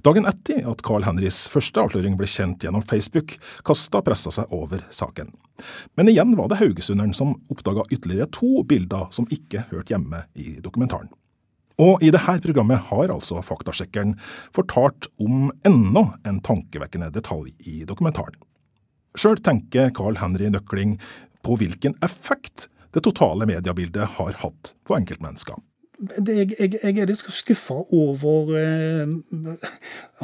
Dagen 0.05 0.27
etter 0.29 0.67
at 0.69 0.83
Carl 0.85 1.07
Henrys 1.07 1.45
første 1.53 1.81
avsløring 1.81 2.19
ble 2.21 2.29
kjent 2.29 2.65
gjennom 2.65 2.85
Facebook, 2.85 3.37
kasta 3.65 4.03
pressa 4.05 4.33
seg 4.35 4.53
over 4.53 4.85
saken. 4.93 5.33
Men 5.97 6.11
igjen 6.11 6.35
var 6.37 6.51
det 6.51 6.61
haugesunderen 6.61 7.15
som 7.17 7.37
oppdaga 7.53 7.87
ytterligere 7.91 8.29
to 8.35 8.65
bilder 8.69 9.07
som 9.15 9.29
ikke 9.33 9.67
hørte 9.71 9.95
hjemme 9.95 10.25
i 10.35 10.59
dokumentaren. 10.65 11.09
Og 11.83 12.03
i 12.07 12.13
dette 12.15 12.37
programmet 12.45 12.87
har 12.91 13.11
altså 13.11 13.41
faktasjekkeren 13.43 14.15
fortalt 14.55 15.09
om 15.19 15.49
enda 15.67 16.05
en 16.29 16.39
tankevekkende 16.45 17.11
detalj 17.15 17.51
i 17.67 17.83
dokumentaren. 17.89 18.37
Sjøl 19.19 19.41
tenker 19.43 19.91
Carl 19.95 20.19
Henry 20.21 20.51
Nøkling 20.51 20.99
på 21.47 21.59
hvilken 21.59 21.97
effekt 22.03 22.69
det 22.95 23.03
totale 23.07 23.47
mediebildet 23.47 24.19
har 24.19 24.39
hatt 24.43 24.75
på 24.87 24.97
enkeltmennesker 24.99 25.59
jeg, 25.99 26.55
jeg, 26.59 26.71
jeg, 26.83 26.99
er 26.99 27.09
litt 27.09 27.23
skuffa 27.33 27.77
over 27.95 28.51
eh, 28.59 29.13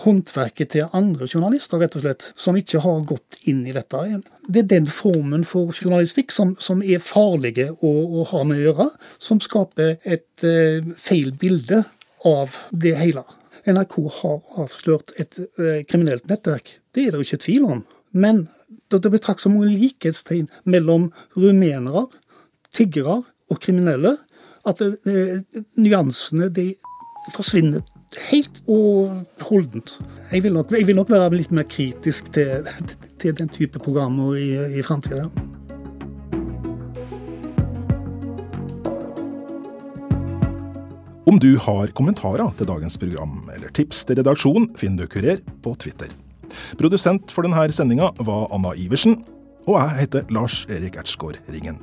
håndverket 0.04 0.72
til 0.74 0.96
andre 0.96 1.28
journalister, 1.30 1.80
rett 1.80 1.96
og 1.98 2.04
slett, 2.04 2.26
som 2.40 2.58
ikke 2.58 2.82
har 2.84 3.04
gått 3.08 3.38
inn 3.50 3.62
i 3.68 3.74
dette. 3.76 4.02
Det 4.48 4.64
er 4.64 4.70
den 4.72 4.88
formen 4.90 5.44
for 5.48 5.74
journalistikk 5.76 6.34
som, 6.34 6.56
som 6.62 6.82
er 6.82 7.02
farlige 7.04 7.70
å, 7.78 7.90
å, 7.90 8.26
ha 8.32 8.42
med 8.48 8.60
å 8.60 8.66
gjøre, 8.68 8.88
som 9.22 9.42
skaper 9.42 9.98
et 10.02 10.46
eh, 10.46 10.90
feil 10.98 11.32
bilde 11.38 11.84
av 12.26 12.56
det 12.70 12.96
hele. 12.98 13.24
NRK 13.68 13.96
har 14.20 14.62
avslørt 14.64 15.14
et 15.20 15.38
eh, 15.38 15.82
kriminelt 15.88 16.26
nettverk. 16.30 16.78
Det 16.94 17.06
er 17.06 17.14
det 17.14 17.20
jo 17.20 17.28
ikke 17.28 17.44
tvil 17.46 17.68
om. 17.76 17.84
Men 18.10 18.48
det 18.90 19.06
blir 19.06 19.22
trukket 19.22 19.46
så 19.46 19.52
mange 19.52 19.70
likhetstegn 19.70 20.48
mellom 20.66 21.12
rumenere, 21.38 22.08
tiggere 22.74 23.20
og 23.50 23.62
kriminelle 23.62 24.16
at 24.68 24.80
det, 24.80 24.96
det, 25.04 25.64
nyansene 25.80 26.50
de 26.52 26.72
forsvinner 27.34 27.84
helt 28.30 28.62
og 28.66 29.22
holdent. 29.46 29.94
Jeg 30.32 30.44
vil, 30.44 30.54
nok, 30.56 30.72
jeg 30.74 30.88
vil 30.88 30.98
nok 30.98 31.12
være 31.12 31.36
litt 31.36 31.54
mer 31.54 31.68
kritisk 31.70 32.32
til, 32.34 32.66
til 33.22 33.36
den 33.38 33.50
type 33.52 33.78
programmer 33.82 34.34
i, 34.38 34.50
i 34.80 34.84
framtida. 34.86 35.28
Om 41.30 41.38
du 41.38 41.52
har 41.62 41.92
kommentarer 41.94 42.48
til 42.58 42.66
dagens 42.66 42.96
program 42.98 43.44
eller 43.54 43.70
tips 43.76 44.02
til 44.08 44.18
redaksjon, 44.18 44.66
finner 44.74 45.06
du 45.06 45.12
Kurer 45.12 45.38
på 45.62 45.76
Twitter. 45.78 46.10
Produsent 46.80 47.30
for 47.30 47.46
denne 47.46 47.68
sendinga 47.70 48.10
var 48.26 48.50
Anna 48.50 48.74
Iversen, 48.74 49.20
og 49.68 49.78
jeg 49.78 50.00
heter 50.00 50.34
Lars 50.34 50.64
Erik 50.66 50.98
Ertsgaard 50.98 51.38
Ringen. 51.52 51.78